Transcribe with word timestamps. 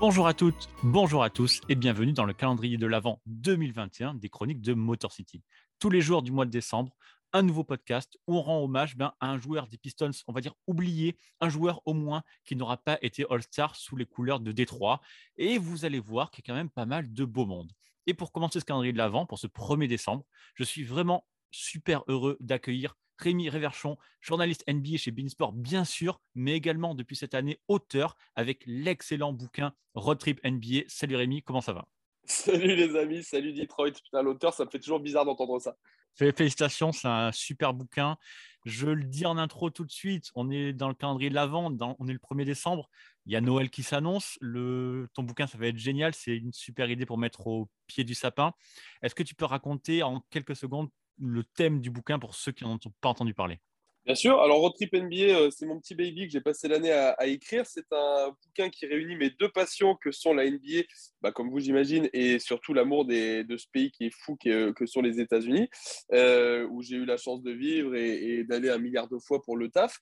Bonjour 0.00 0.28
à 0.28 0.34
toutes, 0.34 0.68
bonjour 0.84 1.24
à 1.24 1.28
tous 1.28 1.60
et 1.68 1.74
bienvenue 1.74 2.12
dans 2.12 2.24
le 2.24 2.32
calendrier 2.32 2.76
de 2.76 2.86
l'Avent 2.86 3.20
2021 3.26 4.14
des 4.14 4.28
chroniques 4.28 4.60
de 4.60 4.72
Motor 4.72 5.10
City. 5.10 5.42
Tous 5.80 5.90
les 5.90 6.00
jours 6.00 6.22
du 6.22 6.30
mois 6.30 6.44
de 6.44 6.52
décembre, 6.52 6.96
un 7.32 7.42
nouveau 7.42 7.64
podcast 7.64 8.16
où 8.28 8.36
on 8.36 8.42
rend 8.42 8.62
hommage 8.62 8.96
ben, 8.96 9.12
à 9.18 9.28
un 9.28 9.38
joueur 9.38 9.66
des 9.66 9.76
Pistons, 9.76 10.12
on 10.28 10.32
va 10.32 10.40
dire 10.40 10.54
oublié, 10.68 11.16
un 11.40 11.48
joueur 11.48 11.82
au 11.84 11.94
moins 11.94 12.22
qui 12.44 12.54
n'aura 12.54 12.76
pas 12.76 12.96
été 13.02 13.26
All-Star 13.28 13.74
sous 13.74 13.96
les 13.96 14.06
couleurs 14.06 14.38
de 14.38 14.52
Détroit. 14.52 15.00
Et 15.36 15.58
vous 15.58 15.84
allez 15.84 15.98
voir 15.98 16.30
qu'il 16.30 16.44
y 16.44 16.48
a 16.48 16.54
quand 16.54 16.56
même 16.56 16.70
pas 16.70 16.86
mal 16.86 17.12
de 17.12 17.24
beau 17.24 17.44
monde. 17.44 17.72
Et 18.06 18.14
pour 18.14 18.30
commencer 18.30 18.60
ce 18.60 18.64
calendrier 18.64 18.92
de 18.92 18.98
l'Avent, 18.98 19.26
pour 19.26 19.40
ce 19.40 19.48
1er 19.48 19.88
décembre, 19.88 20.24
je 20.54 20.62
suis 20.62 20.84
vraiment 20.84 21.26
super 21.50 22.04
heureux 22.06 22.36
d'accueillir 22.38 22.94
Rémi 23.18 23.48
Réverchon, 23.48 23.98
journaliste 24.20 24.64
NBA 24.68 24.96
chez 24.96 25.10
Beansport, 25.10 25.52
bien 25.52 25.84
sûr, 25.84 26.20
mais 26.34 26.52
également 26.52 26.94
depuis 26.94 27.16
cette 27.16 27.34
année 27.34 27.60
auteur 27.68 28.16
avec 28.34 28.62
l'excellent 28.66 29.32
bouquin 29.32 29.74
Road 29.94 30.18
Trip 30.18 30.40
NBA. 30.44 30.84
Salut 30.86 31.16
Rémi, 31.16 31.42
comment 31.42 31.60
ça 31.60 31.72
va? 31.72 31.86
Salut 32.24 32.76
les 32.76 32.94
amis, 32.96 33.24
salut 33.24 33.52
Detroit. 33.52 33.92
Putain, 33.92 34.22
l'auteur, 34.22 34.54
ça 34.54 34.64
me 34.64 34.70
fait 34.70 34.78
toujours 34.78 35.00
bizarre 35.00 35.24
d'entendre 35.24 35.58
ça. 35.58 35.76
Félicitations, 36.14 36.92
c'est 36.92 37.08
un 37.08 37.32
super 37.32 37.74
bouquin. 37.74 38.16
Je 38.64 38.88
le 38.88 39.04
dis 39.04 39.24
en 39.24 39.38
intro 39.38 39.70
tout 39.70 39.84
de 39.84 39.90
suite, 39.90 40.30
on 40.34 40.50
est 40.50 40.72
dans 40.72 40.88
le 40.88 40.94
calendrier 40.94 41.30
de 41.30 41.34
l'Avent, 41.34 41.72
on 41.80 42.08
est 42.08 42.12
le 42.12 42.18
1er 42.18 42.44
décembre. 42.44 42.90
Il 43.24 43.32
y 43.32 43.36
a 43.36 43.40
Noël 43.40 43.70
qui 43.70 43.82
s'annonce. 43.82 44.38
Ton 44.42 45.22
bouquin, 45.22 45.46
ça 45.46 45.58
va 45.58 45.68
être 45.68 45.78
génial. 45.78 46.14
C'est 46.14 46.36
une 46.36 46.52
super 46.52 46.90
idée 46.90 47.06
pour 47.06 47.18
mettre 47.18 47.46
au 47.46 47.68
pied 47.86 48.04
du 48.04 48.14
sapin. 48.14 48.52
Est-ce 49.00 49.14
que 49.14 49.22
tu 49.22 49.34
peux 49.34 49.44
raconter 49.44 50.02
en 50.02 50.20
quelques 50.30 50.56
secondes 50.56 50.88
le 51.18 51.44
thème 51.44 51.80
du 51.80 51.90
bouquin 51.90 52.18
pour 52.18 52.34
ceux 52.34 52.52
qui 52.52 52.64
n'en 52.64 52.74
ont 52.74 52.92
pas 53.00 53.08
entendu 53.08 53.34
parler 53.34 53.60
Bien 54.08 54.14
sûr. 54.14 54.40
Alors, 54.40 54.60
Road 54.60 54.72
Trip 54.74 54.90
NBA, 54.94 55.16
euh, 55.16 55.50
c'est 55.50 55.66
mon 55.66 55.78
petit 55.78 55.94
baby 55.94 56.26
que 56.26 56.32
j'ai 56.32 56.40
passé 56.40 56.66
l'année 56.66 56.92
à, 56.92 57.26
écrire. 57.26 57.66
C'est 57.66 57.92
un 57.92 58.30
bouquin 58.42 58.70
qui 58.70 58.86
réunit 58.86 59.16
mes 59.16 59.28
deux 59.28 59.50
passions 59.50 59.96
que 59.96 60.12
sont 60.12 60.32
la 60.32 60.50
NBA, 60.50 60.84
bah, 61.20 61.30
comme 61.30 61.50
vous 61.50 61.60
j'imagine, 61.60 62.08
et 62.14 62.38
surtout 62.38 62.72
l'amour 62.72 63.04
de 63.04 63.44
ce 63.58 63.66
pays 63.70 63.90
qui 63.90 64.06
est 64.06 64.14
fou 64.14 64.38
que, 64.42 64.72
sont 64.86 65.02
les 65.02 65.20
États-Unis, 65.20 65.68
euh, 66.14 66.66
où 66.70 66.80
j'ai 66.80 66.96
eu 66.96 67.04
la 67.04 67.18
chance 67.18 67.42
de 67.42 67.50
vivre 67.50 67.94
et, 67.94 68.44
d'aller 68.44 68.70
un 68.70 68.78
milliard 68.78 69.08
de 69.08 69.18
fois 69.18 69.42
pour 69.42 69.58
le 69.58 69.68
taf 69.68 69.98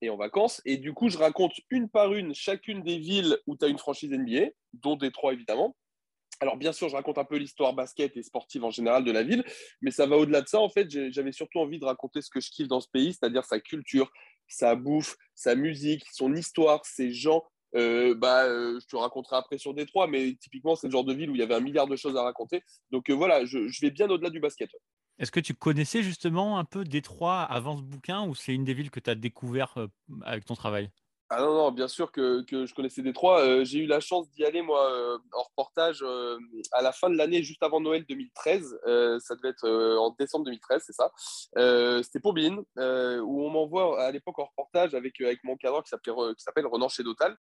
et 0.00 0.08
en 0.08 0.16
vacances. 0.16 0.62
Et 0.64 0.78
du 0.78 0.94
coup, 0.94 1.10
je 1.10 1.18
raconte 1.18 1.52
une 1.68 1.90
par 1.90 2.14
une 2.14 2.34
chacune 2.34 2.82
des 2.82 2.96
villes 2.96 3.36
où 3.46 3.58
tu 3.58 3.66
as 3.66 3.68
une 3.68 3.76
franchise 3.76 4.10
NBA, 4.10 4.52
dont 4.72 4.96
Détroit 4.96 5.34
évidemment. 5.34 5.76
Alors 6.40 6.56
bien 6.56 6.72
sûr, 6.72 6.88
je 6.88 6.96
raconte 6.96 7.18
un 7.18 7.24
peu 7.24 7.36
l'histoire 7.36 7.74
basket 7.74 8.16
et 8.16 8.22
sportive 8.22 8.64
en 8.64 8.70
général 8.70 9.04
de 9.04 9.12
la 9.12 9.22
ville, 9.22 9.44
mais 9.82 9.90
ça 9.90 10.06
va 10.06 10.16
au-delà 10.16 10.40
de 10.40 10.48
ça. 10.48 10.58
En 10.58 10.70
fait, 10.70 10.88
j'avais 11.12 11.32
surtout 11.32 11.58
envie 11.58 11.78
de 11.78 11.84
raconter 11.84 12.22
ce 12.22 12.30
que 12.30 12.40
je 12.40 12.50
kiffe 12.50 12.68
dans 12.68 12.80
ce 12.80 12.88
pays, 12.88 13.12
c'est-à-dire 13.12 13.44
sa 13.44 13.60
culture, 13.60 14.10
sa 14.48 14.74
bouffe, 14.74 15.16
sa 15.34 15.54
musique, 15.54 16.04
son 16.12 16.34
histoire, 16.34 16.84
ses 16.86 17.12
gens. 17.12 17.42
Euh, 17.76 18.14
bah, 18.14 18.46
euh, 18.46 18.80
je 18.80 18.86
te 18.86 18.96
raconterai 18.96 19.36
après 19.36 19.58
sur 19.58 19.74
Détroit, 19.74 20.06
mais 20.06 20.34
typiquement, 20.40 20.74
c'est 20.76 20.88
le 20.88 20.92
genre 20.92 21.04
de 21.04 21.12
ville 21.12 21.30
où 21.30 21.34
il 21.34 21.40
y 21.40 21.42
avait 21.42 21.54
un 21.54 21.60
milliard 21.60 21.86
de 21.86 21.94
choses 21.94 22.16
à 22.16 22.22
raconter. 22.22 22.62
Donc 22.90 23.10
euh, 23.10 23.14
voilà, 23.14 23.44
je, 23.44 23.58
vais 23.82 23.90
bien 23.90 24.08
au-delà 24.08 24.30
du 24.30 24.40
basket. 24.40 24.70
Est-ce 25.18 25.30
que 25.30 25.40
tu 25.40 25.52
connaissais 25.52 26.02
justement 26.02 26.58
un 26.58 26.64
peu 26.64 26.84
Détroit 26.84 27.42
avant 27.42 27.76
ce 27.76 27.82
bouquin 27.82 28.26
ou 28.26 28.34
c'est 28.34 28.54
une 28.54 28.64
des 28.64 28.72
villes 28.72 28.90
que 28.90 29.00
tu 29.00 29.10
as 29.10 29.14
découvert 29.14 29.74
avec 30.22 30.46
ton 30.46 30.54
travail? 30.54 30.90
Ah 31.32 31.40
non, 31.40 31.54
non, 31.54 31.70
bien 31.70 31.86
sûr 31.86 32.10
que, 32.10 32.42
que 32.42 32.66
je 32.66 32.74
connaissais 32.74 33.02
Détroit. 33.02 33.40
Euh, 33.40 33.64
j'ai 33.64 33.78
eu 33.78 33.86
la 33.86 34.00
chance 34.00 34.28
d'y 34.32 34.44
aller, 34.44 34.62
moi, 34.62 34.90
euh, 34.90 35.16
en 35.32 35.44
reportage 35.44 36.02
euh, 36.02 36.36
à 36.72 36.82
la 36.82 36.90
fin 36.90 37.08
de 37.08 37.16
l'année, 37.16 37.44
juste 37.44 37.62
avant 37.62 37.80
Noël 37.80 38.04
2013. 38.04 38.80
ça 39.20 39.36
devait 39.36 39.50
être 39.50 39.68
en 39.96 40.10
décembre 40.18 40.46
2013, 40.46 40.82
c'est 40.84 40.92
ça. 40.92 41.12
C'était 42.02 42.18
pour 42.18 42.34
Bean, 42.34 42.64
où 43.22 43.46
on 43.46 43.50
m'envoie 43.50 44.02
à 44.02 44.10
l'époque 44.10 44.40
en 44.40 44.46
reportage 44.46 44.94
avec, 44.94 45.20
avec 45.20 45.44
mon 45.44 45.56
cadre 45.56 45.84
qui 45.84 45.90
s'appelle 45.90 46.66
Renan 46.66 46.88
chez 46.88 47.04
Dotal. 47.04 47.36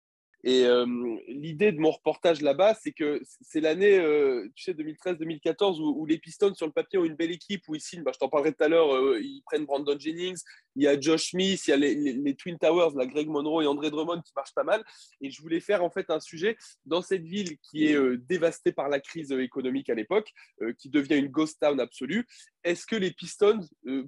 Et 0.45 0.65
euh, 0.65 0.87
l'idée 1.27 1.73
de 1.73 1.81
mon 1.81 1.91
reportage 1.91 2.43
là-bas, 2.43 2.75
c'est 2.75 2.93
que 2.93 3.21
c'est 3.41 3.61
l'année, 3.61 3.99
euh, 3.99 4.49
tu 4.55 4.65
sais, 4.65 4.73
2013-2014 4.73 5.81
où, 5.81 6.07
les 6.07 6.19
Pistons 6.19 6.55
sur 6.55 6.67
le 6.67 6.73
papier 6.73 6.99
ont 6.99 7.05
une 7.05 7.17
belle 7.17 7.33
équipe, 7.33 7.65
où 7.69 7.75
ici, 7.75 8.01
bah, 8.01 8.13
je 8.15 8.19
t'en 8.19 8.29
parlerai 8.29 8.53
tout 8.53 8.63
à 8.63 8.69
l'heure, 8.69 8.95
euh, 8.95 9.19
ils 9.21 9.43
prennent 9.45 9.65
Brandon 9.65 9.99
Jennings, 9.99 10.41
il 10.77 10.85
y 10.85 10.87
a 10.87 10.99
Josh 10.99 11.31
Smith, 11.31 11.67
il 11.67 11.71
y 11.71 11.73
a 11.73 11.77
les, 11.77 12.35
Twin 12.37 12.57
Towers, 12.57 12.93
la 12.97 13.07
Greg 13.07 13.29
Monroe 13.29 13.63
et 13.63 13.67
André 13.67 13.91
Drummond 13.91 14.23
qui 14.23 14.33
marchent 14.37 14.55
pas 14.55 14.63
mal. 14.63 14.85
Et 15.21 15.31
je 15.31 15.43
voulais 15.43 15.61
faire 15.61 15.83
en 15.83 15.91
fait 15.91 16.09
un 16.09 16.21
sujet 16.21 16.57
dans 16.87 17.03
cette 17.03 17.25
ville 17.25 17.59
qui 17.59 17.87
est 17.87 18.17
dévastée 18.29 18.71
par 18.71 18.89
la 18.89 19.01
crise 19.01 19.33
économique 19.33 19.91
à 19.91 19.95
l'époque, 19.95 20.33
qui 20.79 20.89
devient 20.89 21.17
une 21.17 21.29
ghost 21.29 21.59
town 21.61 21.81
absolue. 21.81 22.29
Est-ce 22.63 22.87
que 22.87 22.95
les 22.95 23.11
Pistons 23.11 23.61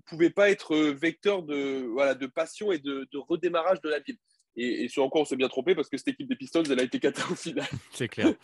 pouvaient 0.07 0.31
pas 0.31 0.51
être 0.51 0.77
vecteurs 0.77 1.43
de, 1.43 1.87
voilà, 1.87 2.15
de 2.15 2.27
passion 2.27 2.71
et 2.71 2.79
de, 2.79 3.09
de 3.11 3.19
redémarrage 3.19 3.81
de 3.81 3.89
la 3.89 3.99
ville? 3.99 4.19
Et, 4.57 4.89
sur 4.89 5.09
quoi 5.11 5.23
on 5.23 5.25
s'est 5.25 5.37
bien 5.37 5.49
trompé 5.49 5.75
parce 5.75 5.89
que 5.89 5.97
cette 5.97 6.09
équipe 6.09 6.29
des 6.29 6.37
Pistons, 6.37 6.63
elle 6.65 6.81
a 6.81 6.83
été 6.83 6.99
cata 6.99 7.23
au 7.31 7.35
final. 7.35 7.67
C'est 7.93 8.09
clair. 8.09 8.35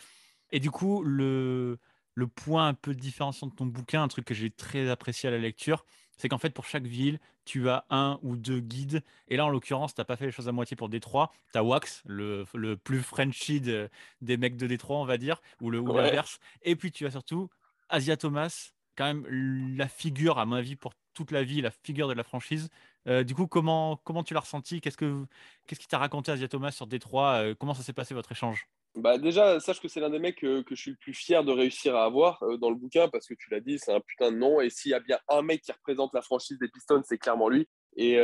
Et 0.51 0.59
du 0.59 0.71
coup, 0.71 1.03
le, 1.03 1.77
le 2.13 2.27
point 2.27 2.67
un 2.67 2.73
peu 2.73 2.93
différenciant 2.93 3.47
de 3.47 3.53
ton 3.53 3.65
bouquin, 3.65 4.03
un 4.03 4.07
truc 4.07 4.25
que 4.25 4.33
j'ai 4.33 4.49
très 4.49 4.89
apprécié 4.89 5.27
à 5.27 5.31
la 5.31 5.37
lecture, 5.37 5.85
c'est 6.17 6.29
qu'en 6.29 6.37
fait, 6.37 6.49
pour 6.49 6.65
chaque 6.65 6.85
ville, 6.85 7.19
tu 7.45 7.69
as 7.69 7.85
un 7.89 8.19
ou 8.23 8.35
deux 8.35 8.59
guides. 8.59 9.03
Et 9.27 9.37
là, 9.37 9.45
en 9.45 9.49
l'occurrence, 9.49 9.93
tu 9.93 10.01
n'as 10.01 10.05
pas 10.05 10.15
fait 10.15 10.25
les 10.25 10.31
choses 10.31 10.49
à 10.49 10.51
moitié 10.51 10.75
pour 10.75 10.89
Détroit. 10.89 11.31
Tu 11.53 11.59
as 11.59 11.63
Wax, 11.63 12.01
le, 12.05 12.45
le 12.55 12.75
plus 12.75 13.03
Frenchy 13.03 13.61
des 13.61 14.37
mecs 14.37 14.57
de 14.57 14.67
Détroit, 14.67 14.97
on 14.97 15.05
va 15.05 15.17
dire, 15.17 15.41
ou 15.61 15.69
le 15.69 15.79
ou 15.79 15.95
l'inverse. 15.95 16.39
Et 16.63 16.75
puis, 16.75 16.91
tu 16.91 17.05
as 17.05 17.11
surtout 17.11 17.49
Asia 17.89 18.17
Thomas, 18.17 18.71
quand 18.95 19.05
même 19.05 19.77
la 19.77 19.87
figure, 19.87 20.39
à 20.39 20.45
mon 20.45 20.55
avis, 20.55 20.75
pour 20.75 20.93
toute 21.13 21.31
la 21.31 21.43
vie, 21.43 21.61
la 21.61 21.71
figure 21.71 22.07
de 22.07 22.13
la 22.13 22.23
franchise. 22.23 22.69
Euh, 23.07 23.23
du 23.23 23.33
coup, 23.35 23.47
comment, 23.47 23.97
comment 24.03 24.23
tu 24.23 24.33
l'as 24.33 24.41
ressenti? 24.41 24.81
Qu'est-ce 24.81 24.97
que 24.97 25.25
qu'est-ce 25.65 25.79
qui 25.79 25.87
t'a 25.87 25.97
raconté 25.97 26.31
Asia 26.31 26.47
Thomas 26.47 26.71
sur 26.71 26.87
Détroit? 26.87 27.43
Euh, 27.43 27.55
Comment 27.57 27.73
ça 27.73 27.83
s'est 27.83 27.93
passé 27.93 28.13
votre 28.13 28.31
échange? 28.31 28.67
Bah 28.95 29.17
déjà, 29.17 29.59
sache 29.59 29.79
que 29.79 29.87
c'est 29.87 29.99
l'un 29.99 30.09
des 30.09 30.19
mecs 30.19 30.39
que, 30.39 30.63
je 30.69 30.75
suis 30.75 30.91
le 30.91 30.97
plus 30.97 31.13
fier 31.13 31.43
de 31.43 31.51
réussir 31.51 31.95
à 31.95 32.03
avoir 32.03 32.41
euh, 32.43 32.57
dans 32.57 32.69
le 32.69 32.75
bouquin 32.75 33.07
parce 33.07 33.27
que 33.27 33.35
tu 33.35 33.49
l'as 33.51 33.59
dit, 33.59 33.77
c'est 33.79 33.93
un 33.93 33.99
putain 33.99 34.31
de 34.31 34.37
nom. 34.37 34.59
Et 34.59 34.69
s'il 34.69 34.91
y 34.91 34.95
a 34.95 34.99
bien 34.99 35.19
un 35.29 35.41
mec 35.41 35.61
qui 35.61 35.71
représente 35.71 36.13
la 36.13 36.21
franchise 36.21 36.57
des 36.59 36.67
Pistons, 36.67 37.01
c'est 37.05 37.17
clairement 37.17 37.49
lui. 37.49 37.67
Et, 37.99 38.19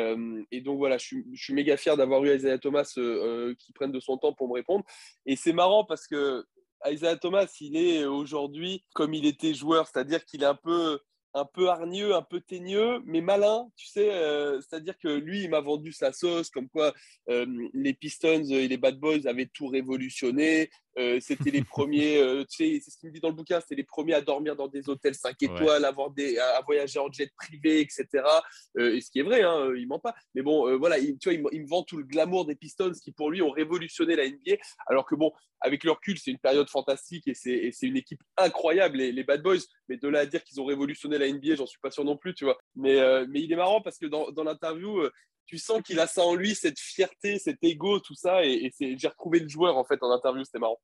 et, 0.51 0.61
donc 0.61 0.77
voilà, 0.77 0.99
je 0.99 1.05
suis, 1.05 1.25
je 1.33 1.43
suis 1.45 1.53
méga 1.55 1.77
fier 1.77 1.97
d'avoir 1.97 2.23
eu 2.23 2.35
Isaiah 2.35 2.59
Thomas 2.59 2.83
qui 3.57 3.73
prenne 3.73 3.91
de 3.91 3.99
son 3.99 4.19
temps 4.19 4.31
pour 4.31 4.47
me 4.47 4.53
répondre. 4.53 4.85
Et 5.25 5.35
c'est 5.35 5.51
marrant 5.51 5.83
parce 5.83 6.05
que 6.05 6.45
Isaiah 6.85 7.17
Thomas, 7.17 7.47
il 7.59 7.75
est 7.75 8.05
aujourd'hui 8.05 8.83
comme 8.93 9.15
il 9.15 9.25
était 9.25 9.55
joueur, 9.55 9.87
c'est-à-dire 9.87 10.25
qu'il 10.25 10.43
est 10.43 10.47
un 10.47 10.53
peu 10.53 10.99
un 11.33 11.45
peu 11.45 11.69
hargneux, 11.69 12.15
un 12.15 12.21
peu 12.21 12.41
teigneux, 12.41 13.01
mais 13.05 13.21
malin, 13.21 13.67
tu 13.75 13.87
sais. 13.87 14.11
Euh, 14.13 14.61
c'est-à-dire 14.61 14.97
que 14.97 15.07
lui, 15.07 15.43
il 15.43 15.49
m'a 15.49 15.61
vendu 15.61 15.91
sa 15.91 16.11
sauce, 16.11 16.49
comme 16.49 16.69
quoi 16.69 16.93
euh, 17.29 17.45
les 17.73 17.93
Pistons 17.93 18.45
et 18.45 18.67
les 18.67 18.77
Bad 18.77 18.99
Boys 18.99 19.25
avaient 19.25 19.49
tout 19.51 19.67
révolutionné. 19.67 20.69
Euh, 20.97 21.19
c'était 21.21 21.51
les 21.51 21.63
premiers, 21.63 22.19
tu 22.49 22.57
sais, 22.57 22.81
c'est 22.83 22.91
ce 22.91 22.97
qu'il 22.97 23.09
me 23.09 23.13
dit 23.13 23.19
dans 23.19 23.29
le 23.29 23.35
bouquin, 23.35 23.59
c'était 23.59 23.75
les 23.75 23.83
premiers 23.83 24.13
à 24.13 24.21
dormir 24.21 24.55
dans 24.55 24.67
des 24.67 24.89
hôtels 24.89 25.15
5 25.15 25.35
étoiles, 25.41 25.85
à, 25.85 25.87
avoir 25.87 26.11
des, 26.11 26.37
à, 26.37 26.61
voyager 26.65 26.99
en 26.99 27.11
jet 27.11 27.31
privé, 27.35 27.81
etc. 27.81 28.07
et 28.77 29.01
ce 29.01 29.09
qui 29.09 29.19
est 29.19 29.23
vrai, 29.23 29.43
hein, 29.43 29.71
il 29.75 29.87
ment 29.87 29.99
pas. 29.99 30.13
Mais 30.35 30.41
bon, 30.41 30.77
voilà, 30.77 30.97
il, 30.99 31.17
tu 31.17 31.35
vois, 31.35 31.49
il, 31.51 31.61
me 31.61 31.67
vend 31.67 31.83
tout 31.83 31.97
le 31.97 32.03
glamour 32.03 32.45
des 32.45 32.55
Pistons 32.55 32.91
qui, 33.03 33.11
pour 33.11 33.31
lui, 33.31 33.41
ont 33.41 33.51
révolutionné 33.51 34.15
la 34.15 34.27
NBA. 34.27 34.57
Alors 34.87 35.05
que 35.05 35.15
bon, 35.15 35.31
avec 35.63 35.83
le 35.83 35.91
recul, 35.91 36.17
c'est 36.19 36.31
une 36.31 36.39
période 36.39 36.69
fantastique 36.69 37.27
et 37.27 37.33
c'est 37.33 37.87
une 37.87 37.97
équipe 37.97 38.21
incroyable, 38.37 38.97
les, 38.97 39.11
les 39.11 39.23
Bad 39.23 39.41
Boys. 39.41 39.59
Mais 39.87 39.97
de 39.97 40.07
là 40.07 40.19
à 40.19 40.25
dire 40.25 40.43
qu'ils 40.43 40.59
ont 40.61 40.65
révolutionné 40.65 41.17
la 41.17 41.31
NBA, 41.31 41.55
j'en 41.55 41.65
suis 41.65 41.79
pas 41.79 41.89
sûr 41.89 42.03
non 42.03 42.17
plus, 42.17 42.33
tu 42.33 42.43
vois. 42.43 42.57
Mais, 42.75 42.99
euh, 42.99 43.25
mais 43.29 43.41
il 43.41 43.51
est 43.51 43.55
marrant 43.55 43.81
parce 43.81 43.97
que 43.97 44.05
dans, 44.05 44.31
dans 44.31 44.43
l'interview, 44.43 44.99
euh, 44.99 45.11
tu 45.45 45.57
sens 45.57 45.81
qu'il 45.81 45.99
a 45.99 46.07
ça 46.07 46.23
en 46.23 46.35
lui, 46.35 46.55
cette 46.55 46.79
fierté, 46.79 47.39
cet 47.39 47.63
ego, 47.63 47.99
tout 47.99 48.15
ça. 48.15 48.45
Et, 48.45 48.71
j'ai 48.79 49.07
retrouvé 49.07 49.39
le 49.39 49.47
joueur 49.47 49.77
en 49.77 49.83
fait 49.83 50.01
en 50.01 50.11
interview, 50.11 50.43
c'était 50.43 50.59
marrant. 50.59 50.79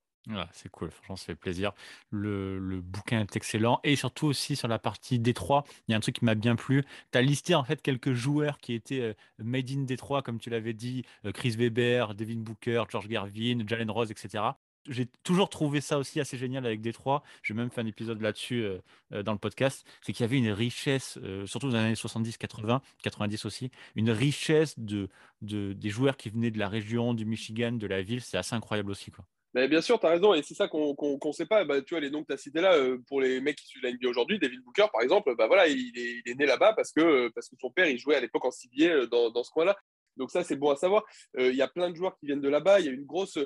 c'est 0.53 0.69
cool, 0.69 0.91
franchement, 0.91 1.15
ça 1.15 1.25
fait 1.25 1.35
plaisir. 1.35 1.73
Le, 2.09 2.81
bouquin 2.81 3.21
est 3.21 3.35
excellent. 3.35 3.79
Et 3.83 3.95
surtout 3.95 4.27
aussi 4.27 4.55
sur 4.55 4.67
la 4.67 4.79
partie 4.79 5.19
Détroit, 5.19 5.63
il 5.87 5.91
y 5.91 5.93
a 5.93 5.97
un 5.97 6.01
truc 6.01 6.19
qui 6.19 6.25
m'a 6.25 6.35
bien 6.35 6.55
plu. 6.55 6.83
Tu 7.11 7.17
as 7.17 7.21
listé 7.21 7.55
en 7.55 7.63
fait 7.63 7.81
quelques 7.81 8.13
joueurs 8.13 8.57
qui 8.59 8.73
étaient 8.73 9.01
euh, 9.01 9.13
made 9.37 9.69
in 9.71 9.83
Détroit, 9.83 10.21
comme 10.21 10.39
tu 10.39 10.49
l'avais 10.49 10.73
dit 10.73 11.03
Chris 11.33 11.55
Weber, 11.57 12.15
Devin 12.15 12.39
Booker, 12.39 12.83
George 12.89 13.07
Garvin, 13.07 13.63
Jalen 13.65 13.91
Rose, 13.91 14.11
etc 14.11 14.51
j'ai 14.89 15.05
toujours 15.23 15.49
trouvé 15.49 15.81
ça 15.81 15.97
aussi 15.97 16.19
assez 16.19 16.37
génial 16.37 16.65
avec 16.65 16.81
Détroit. 16.81 17.23
J'ai 17.43 17.53
même 17.53 17.69
fait 17.69 17.81
un 17.81 17.85
épisode 17.85 18.21
là-dessus 18.21 18.63
euh, 18.63 18.79
euh, 19.13 19.23
dans 19.23 19.31
le 19.31 19.37
podcast. 19.37 19.85
C'est 20.01 20.11
qu'il 20.13 20.23
y 20.23 20.27
avait 20.27 20.37
une 20.37 20.51
richesse, 20.51 21.17
euh, 21.23 21.45
surtout 21.45 21.69
dans 21.69 21.77
les 21.77 21.85
années 21.85 21.95
70, 21.95 22.37
80, 22.37 22.81
90 23.03 23.45
aussi, 23.45 23.71
une 23.95 24.11
richesse 24.11 24.77
de, 24.77 25.07
de, 25.41 25.73
des 25.73 25.89
joueurs 25.89 26.17
qui 26.17 26.29
venaient 26.29 26.51
de 26.51 26.59
la 26.59 26.67
région, 26.67 27.13
du 27.13 27.25
Michigan, 27.25 27.71
de 27.71 27.87
la 27.87 28.01
ville. 28.01 28.21
C'est 28.21 28.37
assez 28.37 28.55
incroyable 28.55 28.91
aussi. 28.91 29.11
Mais 29.53 29.67
bien 29.67 29.81
sûr, 29.81 29.99
tu 29.99 30.05
as 30.05 30.09
raison, 30.09 30.33
et 30.33 30.43
c'est 30.43 30.53
ça 30.53 30.67
qu'on 30.67 30.95
ne 30.95 31.31
sait 31.31 31.45
pas. 31.45 31.65
Bah, 31.65 31.81
tu 31.81 31.93
vois, 31.93 32.01
les 32.01 32.11
noms 32.11 32.21
que 32.21 32.27
tu 32.27 32.33
as 32.33 32.37
cités 32.37 32.61
là, 32.61 32.75
pour 33.07 33.21
les 33.21 33.41
mecs 33.41 33.55
qui 33.55 33.65
suivent 33.65 33.83
la 33.83 33.91
NBA 33.91 34.07
aujourd'hui, 34.07 34.37
David 34.37 34.61
Booker, 34.63 34.85
par 34.91 35.01
exemple, 35.01 35.35
bah, 35.35 35.47
voilà, 35.47 35.67
il, 35.67 36.21
est, 36.25 36.35
né 36.35 36.45
là-bas 36.45 36.73
parce 36.73 36.91
que, 36.91 37.29
parce 37.29 37.49
que 37.49 37.55
son 37.59 37.71
père, 37.71 37.87
il 37.87 37.97
jouait 37.97 38.15
à 38.15 38.19
l'époque 38.19 38.45
en 38.45 38.51
CBA 38.51 39.07
dans, 39.07 39.31
dans 39.31 39.43
ce 39.43 39.51
coin-là. 39.51 39.75
Donc 40.19 40.31
ça, 40.31 40.43
c'est 40.43 40.57
bon 40.57 40.69
à 40.69 40.75
savoir. 40.75 41.03
Euh, 41.37 41.49
il 41.49 41.55
y 41.55 41.61
a 41.61 41.67
plein 41.67 41.89
de 41.89 41.95
joueurs 41.95 42.15
qui 42.19 42.27
viennent 42.27 42.41
de 42.41 42.49
là-bas. 42.49 42.81
Il 42.81 42.85
y 42.85 42.89
a 42.89 42.91
une 42.91 43.05
grosse, 43.05 43.37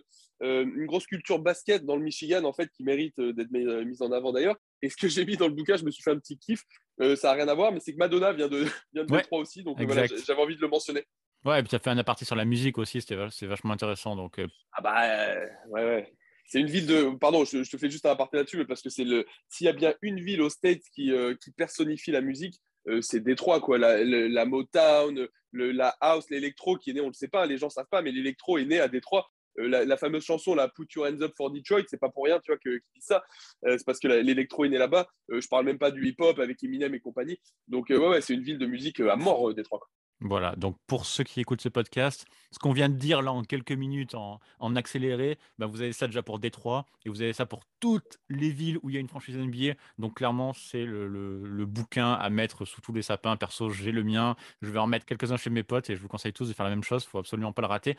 euh, 0.42 0.66
une 0.66 0.86
grosse 0.86 1.06
culture 1.06 1.40
basket 1.40 1.86
dans 1.86 1.96
le 1.96 2.04
Michigan, 2.04 2.44
en 2.44 2.52
fait, 2.52 2.70
qui 2.76 2.84
mérite 2.84 3.18
euh, 3.20 3.32
d'être 3.32 3.52
mise 3.52 4.02
en 4.02 4.12
avant 4.12 4.34
d'ailleurs. 4.34 4.58
Et 4.82 4.90
ce 4.90 4.98
que 4.98 5.08
j'ai 5.08 5.24
mis 5.26 5.38
dans 5.38 5.48
le 5.48 5.54
bouquin, 5.54 5.78
je 5.78 5.86
me 5.86 5.92
suis 5.92 6.04
fait 6.04 6.12
un 6.12 6.20
petit 6.20 6.38
kiff. 6.38 6.64
ça 7.00 7.30
n'a 7.30 7.34
rien 7.34 7.48
à 7.48 7.54
voir, 7.54 7.72
mais 7.72 7.80
c'est 7.80 7.94
que 7.94 8.00
Madonna 8.00 8.34
vient 8.34 8.50
de, 8.50 8.64
vient 8.94 9.06
de 9.06 9.16
Détroit 9.16 9.40
aussi. 9.40 9.64
Donc 9.64 9.82
voilà, 9.82 10.08
j'avais 10.08 10.42
envie 10.42 10.56
de 10.56 10.62
le 10.62 10.68
mentionner. 10.68 11.04
Ouais, 11.46 11.60
et 11.60 11.62
puis 11.62 11.70
tu 11.70 11.76
as 11.76 11.80
fait 11.80 11.90
un 11.90 11.98
aparté 11.98 12.26
sur 12.26 12.36
la 12.36 12.46
musique 12.46 12.78
aussi, 12.78 13.02
c'est 13.02 13.46
vachement 13.46 13.74
intéressant. 13.74 14.16
Donc, 14.16 14.42
Ah 14.72 14.82
bah, 14.82 15.36
ouais, 15.70 15.84
ouais. 15.84 16.14
c'est 16.46 16.60
une 16.60 16.68
ville 16.68 16.88
de. 16.88 17.16
Pardon, 17.20 17.46
je, 17.46 17.70
te 17.70 17.78
fais 17.78 17.90
juste 17.90 18.06
un 18.06 18.12
aparté 18.12 18.38
là-dessus, 18.38 18.58
mais 18.58 18.66
parce 18.66 18.82
que 18.82 18.90
c'est 18.90 19.04
le. 19.04 19.26
S'il 19.50 19.66
y 19.66 19.70
a 19.70 19.74
bien 19.74 19.94
une 20.02 20.20
ville 20.20 20.42
au 20.42 20.50
States 20.50 20.84
qui, 20.94 21.12
euh, 21.12 21.36
qui 21.36 21.52
personnifie 21.52 22.12
la 22.12 22.22
musique, 22.22 22.56
euh, 22.88 23.02
c'est 23.02 23.22
Détroit, 23.22 23.60
quoi. 23.60 23.78
La, 23.78 24.46
Motown, 24.46 25.28
la 25.54 25.96
house, 26.00 26.30
l'électro 26.30 26.78
qui 26.78 26.92
est 26.92 26.94
né, 26.94 27.02
on 27.02 27.06
ne 27.06 27.10
le 27.10 27.14
sait 27.14 27.28
pas, 27.28 27.46
les 27.46 27.58
gens 27.58 27.68
ne 27.68 27.72
savent 27.72 27.88
pas, 27.90 28.02
mais 28.02 28.12
l'électro 28.12 28.58
est 28.58 28.66
né 28.66 28.80
à 28.80 28.88
Détroit. 28.88 29.28
Euh, 29.60 29.86
la, 29.86 29.98
fameuse 29.98 30.24
chanson, 30.24 30.56
la 30.56 30.68
Put 30.68 30.88
Your 30.96 31.06
Hands 31.06 31.22
Up 31.22 31.34
for 31.38 31.52
Detroit, 31.52 31.84
c'est 31.88 32.00
pas 32.00 32.10
pour 32.10 32.26
rien, 32.26 32.40
tu 32.40 32.52
vois, 32.52 32.58
que, 32.58 32.78
qui 32.78 32.90
dit 32.96 33.02
ça. 33.02 33.24
c'est 33.64 33.86
parce 33.86 34.00
que 34.00 34.08
l'électro 34.08 34.66
est 34.66 34.70
né 34.70 34.78
là-bas. 34.78 35.08
je 35.30 35.48
parle 35.48 35.66
même 35.66 35.78
pas 35.78 35.92
du 35.92 36.08
hip-hop 36.08 36.40
avec 36.40 36.64
Eminem 36.64 36.94
et 36.96 37.00
compagnie. 37.00 37.40
Donc, 37.68 37.90
ouais, 37.90 37.98
ouais 37.98 38.22
c'est 38.22 38.34
une 38.34 38.44
ville 38.44 38.58
de 38.58 38.66
musique 38.66 39.00
à 39.00 39.16
mort, 39.16 39.54
Détroit. 39.54 39.82
Voilà, 40.26 40.56
donc 40.56 40.78
pour 40.88 41.06
ceux 41.06 41.26
qui 41.26 41.42
écoutent 41.42 41.60
ce 41.60 41.68
podcast, 41.68 42.26
ce 42.52 42.58
qu'on 42.58 42.72
vient 42.72 42.88
de 42.88 42.96
dire 42.96 43.22
là 43.22 43.34
en 43.34 43.44
quelques 43.44 43.74
minutes 43.74 44.16
en, 44.16 44.40
accéléré, 44.78 45.38
ben 45.60 45.68
vous 45.68 45.82
avez 45.82 45.92
ça 45.92 46.08
déjà 46.08 46.24
pour 46.24 46.40
Détroit 46.40 46.86
et 47.06 47.10
vous 47.10 47.22
avez 47.22 47.34
ça 47.34 47.46
pour 47.46 47.64
toutes 47.82 48.20
les 48.30 48.50
villes 48.50 48.80
où 48.84 48.90
il 48.90 48.94
y 48.94 48.98
a 48.98 49.02
une 49.02 49.10
franchise 49.10 49.36
NBA. 49.36 49.74
Donc 49.98 50.16
clairement, 50.16 50.54
c'est 50.54 50.86
le, 50.86 51.66
bouquin 51.66 52.14
à 52.14 52.30
mettre 52.30 52.64
sous 52.64 52.80
tous 52.80 52.94
les 52.94 53.02
sapins. 53.02 53.36
Perso, 53.36 53.70
j'ai 53.70 53.92
le 53.92 54.04
mien. 54.04 54.38
Je 54.62 54.72
vais 54.72 54.80
en 54.80 54.88
mettre 54.88 55.06
quelques-uns 55.06 55.36
chez 55.36 55.50
mes 55.50 55.64
potes 55.64 55.90
et 55.90 55.96
je 55.98 56.02
vous 56.02 56.08
conseille 56.08 56.34
tous 56.34 56.48
de 56.48 56.54
faire 56.54 56.64
la 56.64 56.70
même 56.70 56.84
chose. 56.84 57.04
Il 57.04 57.10
faut 57.10 57.20
absolument 57.20 57.52
pas 57.52 57.62
le 57.62 57.68
rater. 57.68 57.98